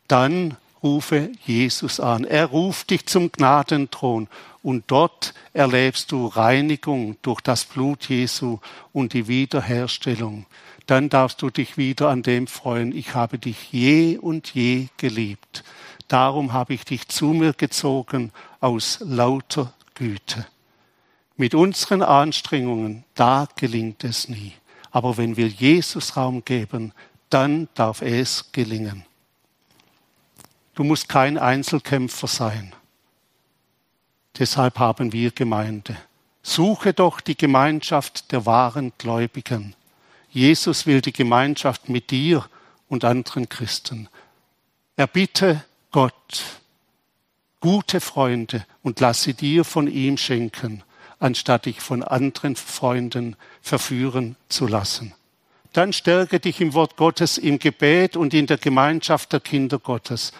Dann 0.08 0.56
rufe 0.84 1.32
Jesus 1.48 2.00
an. 2.00 2.26
Er 2.26 2.46
ruft 2.46 2.92
dich 2.92 3.08
zum 3.08 3.32
Gnadenthron 3.32 4.28
und 4.62 4.84
dort 4.86 5.34
erlebst 5.52 6.12
du 6.12 6.28
Reinigung 6.28 7.18
durch 7.24 7.42
das 7.42 7.66
Blut 7.66 8.08
Jesu 8.08 8.60
und 8.94 9.14
die 9.14 9.28
Wiederherstellung. 9.28 10.46
Dann 10.86 11.10
darfst 11.10 11.42
du 11.42 11.50
dich 11.50 11.76
wieder 11.76 12.10
an 12.10 12.22
dem 12.22 12.46
freuen, 12.46 12.96
ich 12.96 13.16
habe 13.16 13.40
dich 13.40 13.72
je 13.72 14.20
und 14.20 14.54
je 14.54 14.90
geliebt. 14.98 15.64
Darum 16.08 16.54
habe 16.54 16.76
ich 16.76 16.86
dich 16.86 17.08
zu 17.08 17.28
mir 17.28 17.54
gezogen 17.54 18.32
aus 18.60 19.00
lauter 19.02 19.74
Güte. 19.96 20.46
Mit 21.40 21.56
unseren 21.56 22.02
Anstrengungen, 22.02 23.06
da 23.16 23.48
gelingt 23.56 24.04
es 24.04 24.28
nie. 24.28 24.52
Aber 24.92 25.16
wenn 25.16 25.38
wir 25.38 25.48
Jesus 25.48 26.18
Raum 26.18 26.44
geben, 26.44 26.92
dann 27.30 27.70
darf 27.76 28.02
es 28.02 28.52
gelingen. 28.52 29.06
Du 30.74 30.84
musst 30.84 31.08
kein 31.08 31.38
Einzelkämpfer 31.38 32.28
sein. 32.28 32.76
Deshalb 34.38 34.80
haben 34.80 35.14
wir 35.14 35.32
Gemeinde. 35.32 35.96
Suche 36.44 36.94
doch 36.94 37.22
die 37.22 37.38
Gemeinschaft 37.38 38.34
der 38.34 38.46
wahren 38.46 38.92
Gläubigen. 38.98 39.78
Jesus 40.32 40.86
will 40.88 41.00
die 41.00 41.14
Gemeinschaft 41.14 41.88
mit 41.88 42.12
dir 42.12 42.50
und 42.90 43.06
anderen 43.06 43.48
Christen. 43.48 44.10
Erbitte 44.98 45.64
Gott 45.92 46.44
gute 47.62 48.02
Freunde 48.02 48.66
und 48.84 49.00
lass 49.00 49.24
sie 49.24 49.36
dir 49.36 49.64
von 49.64 49.88
ihm 49.88 50.18
schenken 50.18 50.84
anstatt 51.20 51.66
dich 51.66 51.82
von 51.82 52.04
anderen 52.04 52.56
Freunden 52.56 53.36
verführen 53.62 54.36
zu 54.48 54.68
lassen. 54.68 55.14
Dann 55.74 55.94
stärke 55.94 56.40
dich 56.40 56.62
im 56.62 56.74
Wort 56.74 56.96
Gottes, 56.96 57.38
im 57.38 57.60
Gebet 57.60 58.16
und 58.16 58.34
in 58.34 58.48
der 58.48 58.58
Gemeinschaft 58.58 59.32
der 59.34 59.40
Kinder 59.40 59.78
Gottes, 59.78 60.32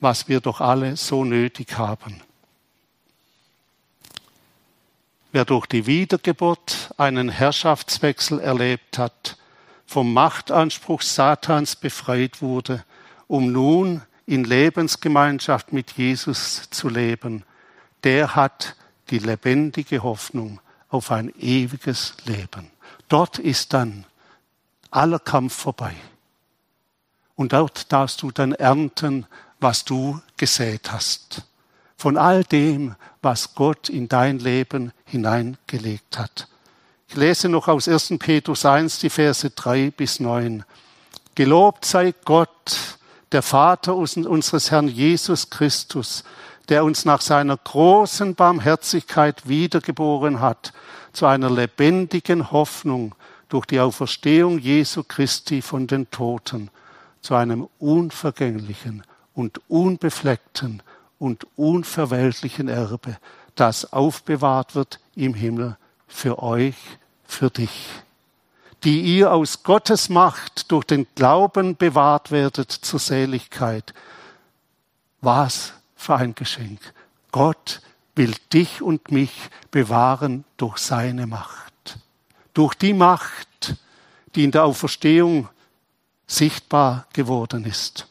was 0.00 0.28
wir 0.28 0.40
doch 0.40 0.60
alle 0.60 0.96
so 0.96 1.24
nötig 1.24 1.76
haben. 1.76 2.22
Wer 5.30 5.44
durch 5.44 5.66
die 5.66 5.86
Wiedergeburt 5.86 6.94
einen 6.96 7.28
Herrschaftswechsel 7.28 8.40
erlebt 8.40 8.96
hat, 8.96 9.36
vom 9.84 10.12
Machtanspruch 10.14 11.02
Satans 11.02 11.76
befreit 11.76 12.40
wurde, 12.40 12.84
um 13.26 13.52
nun 13.52 14.02
in 14.24 14.44
Lebensgemeinschaft 14.44 15.72
mit 15.72 15.92
Jesus 15.92 16.70
zu 16.70 16.88
leben, 16.88 17.44
der 18.04 18.36
hat 18.36 18.74
die 19.10 19.18
lebendige 19.18 20.02
Hoffnung 20.02 20.60
auf 20.88 21.10
ein 21.10 21.32
ewiges 21.38 22.14
Leben. 22.24 22.70
Dort 23.08 23.38
ist 23.38 23.72
dann 23.72 24.04
aller 24.90 25.18
Kampf 25.18 25.54
vorbei. 25.54 25.94
Und 27.34 27.52
dort 27.52 27.92
darfst 27.92 28.22
du 28.22 28.30
dann 28.30 28.52
ernten, 28.52 29.26
was 29.60 29.84
du 29.84 30.20
gesät 30.36 30.90
hast. 30.92 31.42
Von 31.96 32.16
all 32.16 32.44
dem, 32.44 32.94
was 33.22 33.54
Gott 33.54 33.88
in 33.88 34.08
dein 34.08 34.38
Leben 34.38 34.92
hineingelegt 35.04 36.18
hat. 36.18 36.48
Ich 37.08 37.16
lese 37.16 37.48
noch 37.48 37.68
aus 37.68 37.88
1. 37.88 38.14
Petrus 38.18 38.64
1 38.64 38.98
die 38.98 39.10
Verse 39.10 39.48
3 39.50 39.90
bis 39.90 40.20
9. 40.20 40.64
Gelobt 41.34 41.84
sei 41.84 42.12
Gott, 42.24 42.98
der 43.32 43.42
Vater 43.42 43.94
unseres 43.94 44.70
Herrn 44.70 44.88
Jesus 44.88 45.50
Christus, 45.50 46.24
der 46.68 46.84
uns 46.84 47.04
nach 47.04 47.20
seiner 47.20 47.56
großen 47.56 48.34
Barmherzigkeit 48.34 49.48
wiedergeboren 49.48 50.40
hat 50.40 50.72
zu 51.12 51.26
einer 51.26 51.50
lebendigen 51.50 52.52
Hoffnung 52.52 53.14
durch 53.48 53.66
die 53.66 53.80
Auferstehung 53.80 54.58
Jesu 54.58 55.02
Christi 55.02 55.62
von 55.62 55.86
den 55.86 56.10
Toten, 56.10 56.70
zu 57.22 57.34
einem 57.34 57.68
unvergänglichen 57.78 59.02
und 59.34 59.60
unbefleckten 59.68 60.82
und 61.18 61.46
unverweltlichen 61.56 62.68
Erbe, 62.68 63.16
das 63.54 63.92
aufbewahrt 63.92 64.74
wird 64.74 65.00
im 65.16 65.34
Himmel 65.34 65.76
für 66.06 66.42
euch, 66.42 66.76
für 67.24 67.50
dich, 67.50 67.88
die 68.84 69.00
ihr 69.00 69.32
aus 69.32 69.62
Gottes 69.62 70.08
Macht 70.08 70.70
durch 70.70 70.84
den 70.84 71.06
Glauben 71.14 71.76
bewahrt 71.76 72.30
werdet 72.30 72.70
zur 72.70 73.00
Seligkeit. 73.00 73.94
Was 75.20 75.72
für 75.98 76.16
ein 76.16 76.34
Geschenk. 76.34 76.80
Gott 77.32 77.82
will 78.14 78.34
dich 78.52 78.80
und 78.80 79.10
mich 79.10 79.32
bewahren 79.70 80.44
durch 80.56 80.78
seine 80.78 81.26
Macht. 81.26 81.98
Durch 82.54 82.74
die 82.74 82.94
Macht, 82.94 83.76
die 84.34 84.44
in 84.44 84.50
der 84.50 84.64
Auferstehung 84.64 85.48
sichtbar 86.26 87.06
geworden 87.12 87.64
ist. 87.64 88.06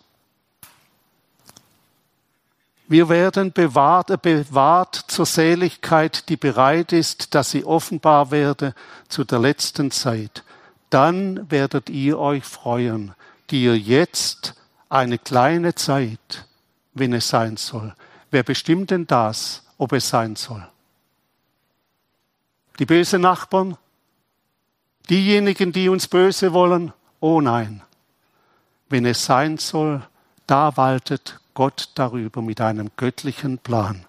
Wir 2.90 3.10
werden 3.10 3.52
bewahrt, 3.52 4.22
bewahrt 4.22 4.96
zur 5.08 5.26
Seligkeit, 5.26 6.30
die 6.30 6.38
bereit 6.38 6.94
ist, 6.94 7.36
dass 7.36 7.52
sie 7.52 7.66
offenbar 7.66 8.32
werde 8.32 8.74
zu 9.10 9.26
der 9.26 9.40
letzten 9.40 9.92
Zeit. 9.92 10.44
Dann 10.90 11.52
werdet 11.52 11.90
ihr 11.90 12.18
euch 12.18 12.46
freuen, 12.46 13.14
die 13.50 13.64
ihr 13.66 13.78
jetzt 13.78 14.56
eine 14.88 15.18
kleine 15.18 15.76
Zeit 15.76 16.47
wenn 17.00 17.14
es 17.14 17.30
sein 17.30 17.58
soll. 17.58 17.94
Wer 18.32 18.44
bestimmt 18.44 18.92
denn 18.92 19.08
das, 19.08 19.64
ob 19.78 19.94
es 19.94 20.10
sein 20.10 20.36
soll? 20.36 20.68
Die 22.80 22.86
bösen 22.86 23.22
Nachbarn? 23.22 23.78
Diejenigen, 25.10 25.72
die 25.72 25.90
uns 25.90 26.08
böse 26.08 26.54
wollen? 26.54 26.94
Oh 27.20 27.42
nein. 27.42 27.82
Wenn 28.90 29.06
es 29.06 29.26
sein 29.26 29.58
soll, 29.58 30.02
da 30.46 30.78
waltet 30.78 31.40
Gott 31.54 31.90
darüber 31.96 32.42
mit 32.42 32.62
einem 32.62 32.92
göttlichen 32.98 33.58
Plan. 33.58 34.06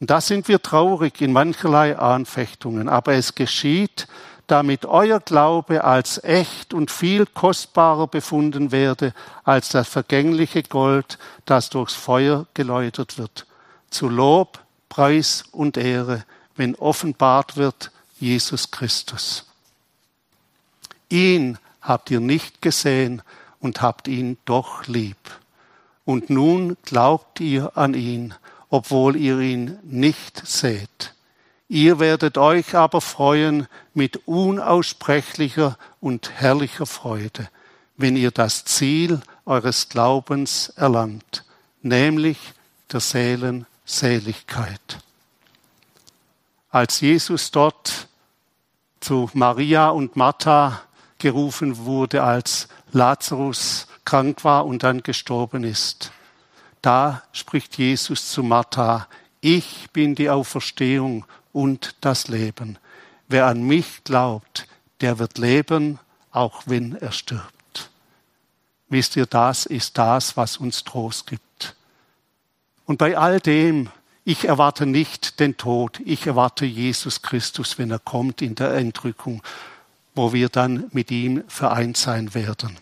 Und 0.00 0.08
da 0.08 0.20
sind 0.20 0.48
wir 0.48 0.62
traurig 0.62 1.20
in 1.20 1.32
mancherlei 1.32 1.96
Anfechtungen, 1.98 2.88
aber 2.88 3.12
es 3.14 3.34
geschieht, 3.34 4.08
damit 4.50 4.84
euer 4.84 5.20
Glaube 5.20 5.84
als 5.84 6.22
echt 6.24 6.74
und 6.74 6.90
viel 6.90 7.26
kostbarer 7.26 8.08
befunden 8.08 8.72
werde 8.72 9.14
als 9.44 9.68
das 9.68 9.88
vergängliche 9.88 10.62
Gold, 10.62 11.18
das 11.44 11.70
durchs 11.70 11.94
Feuer 11.94 12.46
geläutert 12.54 13.16
wird. 13.16 13.46
Zu 13.90 14.08
Lob, 14.08 14.58
Preis 14.88 15.44
und 15.52 15.76
Ehre, 15.76 16.24
wenn 16.56 16.74
offenbart 16.74 17.56
wird 17.56 17.92
Jesus 18.18 18.70
Christus. 18.70 19.46
Ihn 21.08 21.58
habt 21.80 22.10
ihr 22.10 22.20
nicht 22.20 22.60
gesehen 22.60 23.22
und 23.60 23.82
habt 23.82 24.08
ihn 24.08 24.36
doch 24.44 24.86
lieb. 24.86 25.16
Und 26.04 26.28
nun 26.28 26.76
glaubt 26.84 27.40
ihr 27.40 27.76
an 27.76 27.94
ihn, 27.94 28.34
obwohl 28.68 29.16
ihr 29.16 29.38
ihn 29.38 29.78
nicht 29.84 30.46
seht. 30.46 31.14
Ihr 31.72 32.00
werdet 32.00 32.36
euch 32.36 32.74
aber 32.74 33.00
freuen 33.00 33.68
mit 33.94 34.26
unaussprechlicher 34.26 35.78
und 36.00 36.32
herrlicher 36.32 36.84
Freude, 36.84 37.48
wenn 37.96 38.16
ihr 38.16 38.32
das 38.32 38.64
Ziel 38.64 39.20
eures 39.46 39.88
Glaubens 39.88 40.70
erlangt, 40.70 41.44
nämlich 41.80 42.38
der 42.90 42.98
Seelenseligkeit. 42.98 44.98
Als 46.70 47.02
Jesus 47.02 47.52
dort 47.52 48.08
zu 48.98 49.30
Maria 49.34 49.90
und 49.90 50.16
Martha 50.16 50.82
gerufen 51.18 51.84
wurde, 51.84 52.24
als 52.24 52.66
Lazarus 52.90 53.86
krank 54.04 54.42
war 54.42 54.66
und 54.66 54.82
dann 54.82 55.04
gestorben 55.04 55.62
ist. 55.62 56.10
Da 56.82 57.22
spricht 57.30 57.78
Jesus 57.78 58.28
zu 58.28 58.42
Martha, 58.42 59.06
ich 59.40 59.88
bin 59.92 60.16
die 60.16 60.30
Auferstehung 60.30 61.24
und 61.52 61.96
das 62.00 62.28
Leben. 62.28 62.78
Wer 63.28 63.46
an 63.46 63.62
mich 63.62 64.04
glaubt, 64.04 64.66
der 65.00 65.18
wird 65.18 65.38
leben, 65.38 65.98
auch 66.30 66.62
wenn 66.66 66.96
er 66.96 67.12
stirbt. 67.12 67.90
Wisst 68.88 69.16
ihr, 69.16 69.26
das 69.26 69.66
ist 69.66 69.98
das, 69.98 70.36
was 70.36 70.56
uns 70.56 70.84
Trost 70.84 71.26
gibt. 71.26 71.76
Und 72.86 72.98
bei 72.98 73.16
all 73.16 73.40
dem, 73.40 73.88
ich 74.24 74.46
erwarte 74.46 74.84
nicht 74.84 75.38
den 75.38 75.56
Tod, 75.56 76.00
ich 76.04 76.26
erwarte 76.26 76.66
Jesus 76.66 77.22
Christus, 77.22 77.78
wenn 77.78 77.90
er 77.90 78.00
kommt 78.00 78.42
in 78.42 78.56
der 78.56 78.74
Entrückung, 78.74 79.42
wo 80.14 80.32
wir 80.32 80.48
dann 80.48 80.88
mit 80.92 81.10
ihm 81.10 81.44
vereint 81.46 81.96
sein 81.96 82.34
werden. 82.34 82.76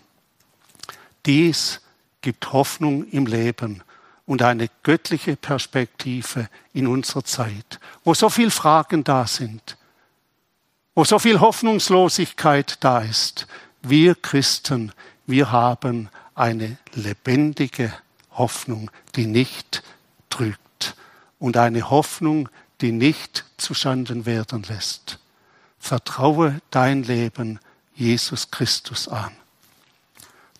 Dies 1.26 1.82
gibt 2.22 2.52
Hoffnung 2.52 3.04
im 3.04 3.26
Leben 3.26 3.82
und 4.28 4.42
eine 4.42 4.68
göttliche 4.82 5.36
Perspektive 5.36 6.50
in 6.74 6.86
unserer 6.86 7.24
Zeit, 7.24 7.80
wo 8.04 8.12
so 8.12 8.28
viele 8.28 8.50
Fragen 8.50 9.02
da 9.02 9.26
sind, 9.26 9.78
wo 10.94 11.02
so 11.04 11.18
viel 11.18 11.40
Hoffnungslosigkeit 11.40 12.76
da 12.80 12.98
ist. 13.00 13.46
Wir 13.80 14.14
Christen, 14.14 14.92
wir 15.26 15.50
haben 15.50 16.10
eine 16.34 16.76
lebendige 16.92 17.90
Hoffnung, 18.32 18.90
die 19.16 19.26
nicht 19.26 19.82
trügt 20.28 20.94
und 21.38 21.56
eine 21.56 21.88
Hoffnung, 21.88 22.50
die 22.82 22.92
nicht 22.92 23.46
zuschanden 23.56 24.26
werden 24.26 24.62
lässt. 24.64 25.20
Vertraue 25.78 26.60
dein 26.70 27.02
Leben 27.02 27.60
Jesus 27.94 28.50
Christus 28.50 29.08
an. 29.08 29.32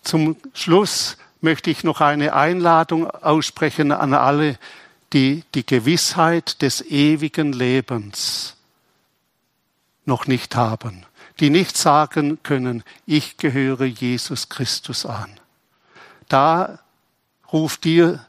Zum 0.01 0.37
Schluss 0.55 1.17
möchte 1.41 1.69
ich 1.69 1.83
noch 1.83 2.01
eine 2.01 2.33
Einladung 2.33 3.09
aussprechen 3.09 3.91
an 3.91 4.13
alle, 4.13 4.57
die 5.13 5.43
die 5.55 5.65
Gewissheit 5.65 6.61
des 6.61 6.81
ewigen 6.81 7.53
Lebens 7.53 8.55
noch 10.05 10.27
nicht 10.27 10.55
haben, 10.55 11.05
die 11.39 11.49
nicht 11.49 11.77
sagen 11.77 12.39
können, 12.43 12.83
ich 13.05 13.37
gehöre 13.37 13.85
Jesus 13.85 14.49
Christus 14.49 15.05
an. 15.05 15.39
Da 16.27 16.79
ruft 17.51 17.83
dir, 17.85 18.25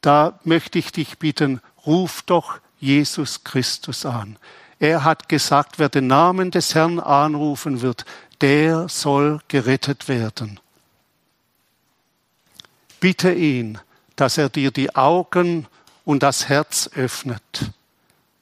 da 0.00 0.38
möchte 0.44 0.78
ich 0.78 0.92
dich 0.92 1.18
bitten, 1.18 1.60
ruf 1.86 2.22
doch 2.22 2.60
Jesus 2.78 3.42
Christus 3.44 4.04
an. 4.04 4.38
Er 4.78 5.04
hat 5.04 5.28
gesagt, 5.28 5.78
wer 5.78 5.88
den 5.88 6.06
Namen 6.06 6.50
des 6.50 6.74
Herrn 6.74 7.00
anrufen 7.00 7.80
wird, 7.80 8.04
der 8.40 8.88
soll 8.88 9.40
gerettet 9.48 10.08
werden. 10.08 10.60
Bitte 13.06 13.32
ihn, 13.32 13.78
dass 14.16 14.36
er 14.36 14.48
dir 14.48 14.72
die 14.72 14.96
Augen 14.96 15.68
und 16.04 16.24
das 16.24 16.48
Herz 16.48 16.90
öffnet. 16.96 17.70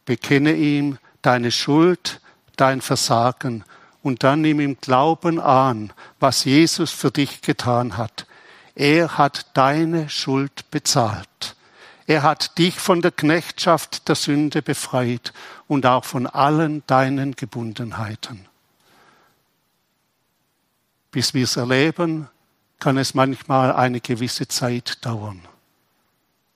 Bekenne 0.07 0.55
ihm 0.55 0.97
deine 1.21 1.51
Schuld, 1.51 2.23
dein 2.57 2.81
Versagen 2.81 3.65
und 4.03 4.23
dann 4.23 4.41
nimm 4.41 4.61
im 4.61 4.81
Glauben 4.81 5.39
an, 5.39 5.93
was 6.19 6.47
Jesus 6.47 6.93
für 6.93 7.11
dich 7.11 7.43
getan 7.43 7.99
hat. 7.99 8.27
Er 8.75 9.19
hat 9.19 9.49
deine 9.53 10.09
Schuld 10.09 10.71
bezahlt. 10.71 11.57
Er 12.07 12.23
hat 12.23 12.57
dich 12.57 12.81
von 12.81 13.03
der 13.03 13.13
Knechtschaft 13.13 14.09
der 14.09 14.15
Sünde 14.15 14.63
befreit 14.63 15.35
und 15.69 15.85
auch 15.85 16.07
von 16.07 16.27
allen 16.27 16.83
deinen 16.87 17.37
Gebundenheiten. 17.37 18.47
Bis 21.11 21.35
wir 21.35 21.45
es 21.45 21.59
erleben, 21.59 22.31
kann 22.79 22.99
es 22.99 23.15
manchmal 23.15 23.73
eine 23.73 24.01
gewisse 24.01 24.49
Zeit 24.49 25.05
dauern. 25.05 25.41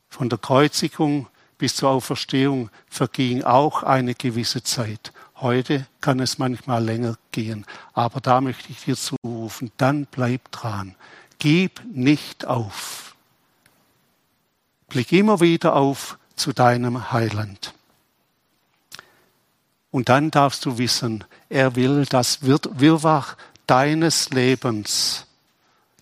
Von 0.08 0.28
der 0.28 0.38
Kreuzigung 0.38 1.28
bis 1.58 1.76
zur 1.76 1.90
Auferstehung 1.90 2.70
verging 2.88 3.42
auch 3.42 3.82
eine 3.82 4.14
gewisse 4.14 4.62
Zeit. 4.62 5.12
Heute 5.36 5.86
kann 6.00 6.20
es 6.20 6.38
manchmal 6.38 6.84
länger 6.84 7.16
gehen, 7.32 7.66
aber 7.92 8.20
da 8.20 8.40
möchte 8.40 8.72
ich 8.72 8.84
dir 8.84 8.96
zurufen, 8.96 9.70
dann 9.76 10.06
bleib 10.06 10.50
dran. 10.50 10.94
Gib 11.38 11.82
nicht 11.92 12.46
auf. 12.46 13.14
Blick 14.88 15.12
immer 15.12 15.40
wieder 15.40 15.76
auf 15.76 16.18
zu 16.34 16.52
deinem 16.52 17.12
Heiland. 17.12 17.74
Und 19.90 20.08
dann 20.08 20.30
darfst 20.30 20.64
du 20.64 20.78
wissen, 20.78 21.24
er 21.48 21.76
will 21.76 22.04
das 22.06 22.42
Wirrwarr 22.42 23.36
deines 23.66 24.30
Lebens 24.30 25.27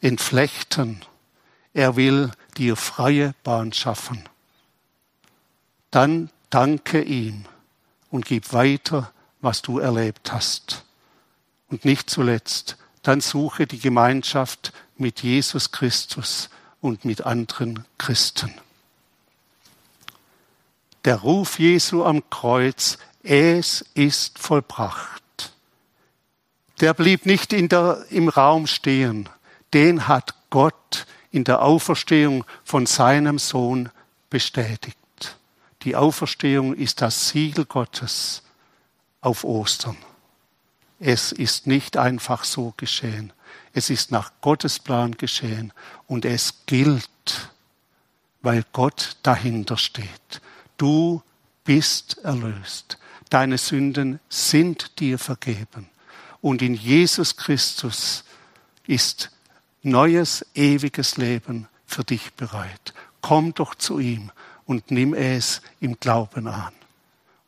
entflechten. 0.01 1.05
Er 1.73 1.97
will 1.97 2.31
dir 2.57 2.77
freie 2.77 3.35
Bahn 3.45 3.73
schaffen. 3.73 4.29
Dann 5.91 6.31
danke 6.51 7.03
ihm 7.03 7.45
und 8.11 8.25
gib 8.25 8.53
weiter 8.53 9.13
was 9.47 9.63
du 9.63 9.79
erlebt 9.79 10.33
hast. 10.33 10.85
Und 11.71 11.85
nicht 11.85 12.11
zuletzt, 12.11 12.77
dann 13.03 13.21
suche 13.21 13.67
die 13.67 13.79
Gemeinschaft 13.79 14.73
mit 14.97 15.23
Jesus 15.23 15.71
Christus 15.71 16.51
und 16.81 17.05
mit 17.05 17.23
anderen 17.23 17.85
Christen. 17.97 18.53
Der 21.05 21.17
Ruf 21.17 21.61
Jesu 21.61 22.05
am 22.05 22.29
Kreuz, 22.29 22.99
es 23.23 23.85
ist 23.95 24.39
vollbracht. 24.41 25.23
Der 26.81 26.93
blieb 26.95 27.25
nicht 27.25 27.53
der, 27.53 28.05
im 28.11 28.29
Raum 28.29 28.67
stehen. 28.67 29.29
Den 29.77 30.09
hat 30.09 30.35
Gott 30.49 31.07
in 31.31 31.45
der 31.45 31.61
Auferstehung 31.61 32.47
von 32.65 32.87
seinem 32.87 33.39
Sohn 33.39 33.91
bestätigt. 34.31 35.37
Die 35.83 35.95
Auferstehung 35.95 36.73
ist 36.73 37.03
das 37.03 37.29
Siegel 37.29 37.67
Gottes 37.67 38.43
auf 39.21 39.45
Ostern. 39.45 39.99
Es 40.99 41.31
ist 41.31 41.67
nicht 41.67 41.99
einfach 41.99 42.45
so 42.45 42.73
geschehen. 42.79 43.35
Es 43.75 43.91
ist 43.91 44.11
nach 44.11 44.33
Gottes 44.41 44.79
Plan 44.79 45.13
geschehen 45.13 45.75
und 46.07 46.25
es 46.25 46.65
gilt, 46.65 47.51
weil 48.41 48.65
Gott 48.73 49.19
dahinter 49.25 49.77
steht. 49.77 50.41
Du 50.79 51.23
bist 51.65 52.17
erlöst. 52.25 52.97
Deine 53.29 53.59
Sünden 53.59 54.21
sind 54.31 55.01
dir 55.01 55.19
vergeben. 55.19 55.91
Und 56.41 56.63
in 56.63 56.73
Jesus 56.73 57.37
Christus 57.37 58.25
ist 58.87 59.33
neues, 59.87 60.45
ewiges 60.55 61.17
Leben 61.17 61.69
für 61.87 62.05
dich 62.05 62.35
bereit. 62.35 62.93
Komm 63.23 63.55
doch 63.55 63.75
zu 63.75 63.99
ihm 63.99 64.31
und 64.67 64.91
nimm 64.91 65.15
es 65.15 65.63
im 65.81 65.99
Glauben 65.99 66.49
an. 66.49 66.73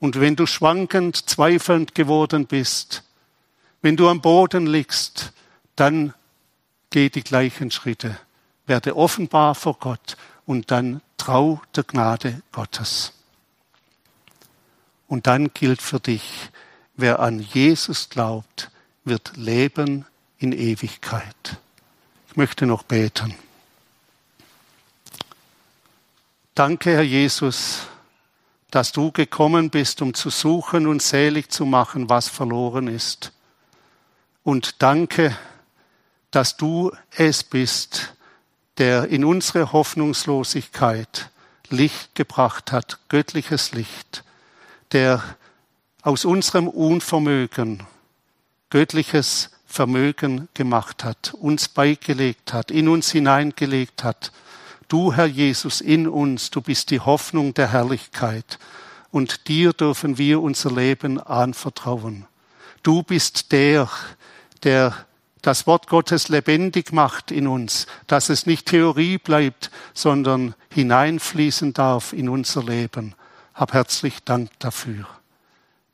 Und 0.01 0.21
wenn 0.21 0.37
du 0.37 0.47
schwankend, 0.47 1.29
zweifelnd 1.29 1.95
geworden 1.95 2.47
bist, 2.47 3.03
wenn 3.83 3.97
du 3.97 4.09
am 4.09 4.21
Boden 4.21 4.67
liegst, 4.67 5.33
dann 5.77 6.15
geh 6.91 7.09
die 7.09 7.23
gleichen 7.23 7.71
Schritte. 7.71 8.19
Werde 8.67 8.97
offenbar 8.97 9.55
vor 9.55 9.79
Gott 9.79 10.17
und 10.47 10.71
dann 10.71 11.01
trau 11.17 11.61
der 11.75 11.85
Gnade 11.85 12.43
Gottes. 12.53 13.13
Und 15.07 15.27
dann 15.27 15.53
gilt 15.55 15.83
für 15.83 16.01
dich, 16.01 16.51
wer 16.97 17.21
an 17.21 17.41
Jesus 17.41 18.09
glaubt, 18.09 18.71
wird 19.05 19.37
leben 19.37 20.05
in 20.39 20.53
Ewigkeit. 20.53 21.59
Möchte 22.39 22.67
noch 22.67 22.85
beten. 22.85 23.35
Danke, 26.55 26.93
Herr 26.93 27.03
Jesus, 27.03 27.89
dass 28.71 28.93
du 28.93 29.11
gekommen 29.11 29.71
bist, 29.71 30.03
um 30.03 30.15
zu 30.15 30.31
suchen 30.31 30.87
und 30.87 31.03
selig 31.03 31.51
zu 31.51 31.67
machen, 31.67 32.09
was 32.09 32.29
verloren 32.29 32.87
ist. 32.87 33.33
Und 34.45 34.83
danke, 34.83 35.37
dass 36.31 36.57
du 36.57 36.93
es 37.11 37.43
bist, 37.43 38.15
der 38.77 39.09
in 39.09 39.25
unsere 39.25 39.73
Hoffnungslosigkeit 39.73 41.31
Licht 41.71 42.15
gebracht 42.15 42.71
hat, 42.71 43.01
göttliches 43.09 43.73
Licht, 43.73 44.23
der 44.93 45.25
aus 46.03 46.25
unserem 46.25 46.69
Unvermögen 46.69 47.85
göttliches 48.71 49.51
Vermögen 49.69 50.49
gemacht 50.55 51.05
hat, 51.05 51.35
uns 51.35 51.69
beigelegt 51.69 52.53
hat, 52.53 52.71
in 52.71 52.89
uns 52.89 53.13
hineingelegt 53.13 54.03
hat, 54.03 54.33
Du, 54.89 55.13
Herr 55.13 55.27
Jesus, 55.27 55.83
in 55.83 56.09
uns, 56.09 56.51
du 56.51 56.63
bist 56.63 56.91
die 56.91 57.01
Hoffnung 57.01 57.53
der 57.53 57.73
Herrlichkeit 57.73 58.59
und 59.11 59.47
dir 59.47 59.75
dürfen 59.75 60.17
wir 60.17 60.41
unser 60.41 60.73
Leben 60.73 61.21
anvertrauen. 61.21 62.27
Du 62.83 63.03
bist 63.03 63.53
der, 63.53 63.91
der 64.63 64.95
das 65.43 65.67
Wort 65.67 65.89
Gottes 65.89 66.31
lebendig 66.31 66.91
macht 66.91 67.31
in 67.31 67.47
uns, 67.47 67.87
dass 68.07 68.31
es 68.31 68.47
nicht 68.47 68.67
Theorie 68.67 69.19
bleibt, 69.19 69.71
sondern 69.93 70.55
hineinfließen 70.73 71.75
darf 71.75 72.15
in 72.15 72.31
unser 72.31 72.65
Leben. 72.65 73.15
Hab 73.53 73.75
herzlich 73.75 74.25
Dank 74.25 74.51
dafür. 74.59 75.07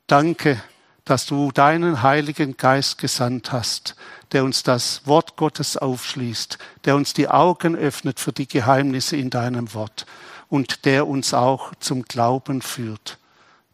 Danke, 0.07 0.61
dass 1.05 1.27
du 1.27 1.51
deinen 1.51 2.01
Heiligen 2.01 2.57
Geist 2.57 2.97
gesandt 2.97 3.51
hast, 3.51 3.95
der 4.31 4.43
uns 4.43 4.63
das 4.63 5.05
Wort 5.05 5.37
Gottes 5.37 5.77
aufschließt, 5.77 6.57
der 6.83 6.95
uns 6.95 7.13
die 7.13 7.29
Augen 7.29 7.75
öffnet 7.75 8.19
für 8.19 8.33
die 8.33 8.47
Geheimnisse 8.47 9.15
in 9.15 9.29
deinem 9.29 9.73
Wort 9.73 10.05
und 10.49 10.85
der 10.85 11.07
uns 11.07 11.33
auch 11.33 11.73
zum 11.79 12.03
Glauben 12.03 12.61
führt, 12.61 13.19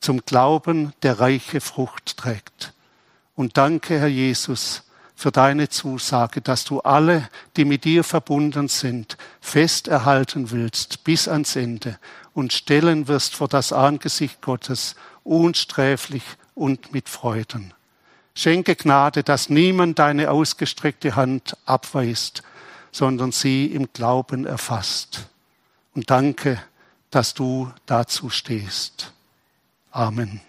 zum 0.01 0.25
Glauben, 0.25 0.93
der 1.03 1.19
reiche 1.19 1.61
Frucht 1.61 2.17
trägt. 2.17 2.73
Und 3.36 3.57
danke, 3.57 3.99
Herr 3.99 4.07
Jesus, 4.07 4.84
für 5.15 5.32
deine 5.32 5.69
Zusage, 5.69 6.41
dass 6.41 6.65
du 6.65 6.79
alle, 6.82 7.29
die 7.55 7.63
mit 7.63 7.86
dir 7.86 8.03
verbunden 8.03 8.67
sind, 8.67 9.17
fest 9.39 9.88
erhalten 9.88 10.51
willst 10.51 11.03
bis 11.03 11.27
ans 11.27 11.55
Ende 11.55 11.97
und 12.34 12.53
stellen 12.53 13.07
wirst 13.07 13.36
vor 13.36 13.47
das 13.47 13.71
Angesicht 13.71 14.41
Gottes, 14.41 14.95
unsträflich 15.23 16.23
und 16.62 16.93
mit 16.93 17.09
Freuden. 17.09 17.74
Schenke 18.36 18.76
Gnade, 18.76 19.24
dass 19.24 19.49
niemand 19.49 19.97
deine 19.97 20.30
ausgestreckte 20.30 21.16
Hand 21.16 21.57
abweist, 21.66 22.43
sondern 22.91 23.32
sie 23.32 23.66
im 23.66 23.91
Glauben 23.91 24.45
erfasst. 24.45 25.28
Und 25.95 26.09
danke, 26.12 26.62
dass 27.09 27.34
du 27.34 27.72
dazu 27.88 28.30
stehst. 28.30 29.12
Amen. 29.91 30.39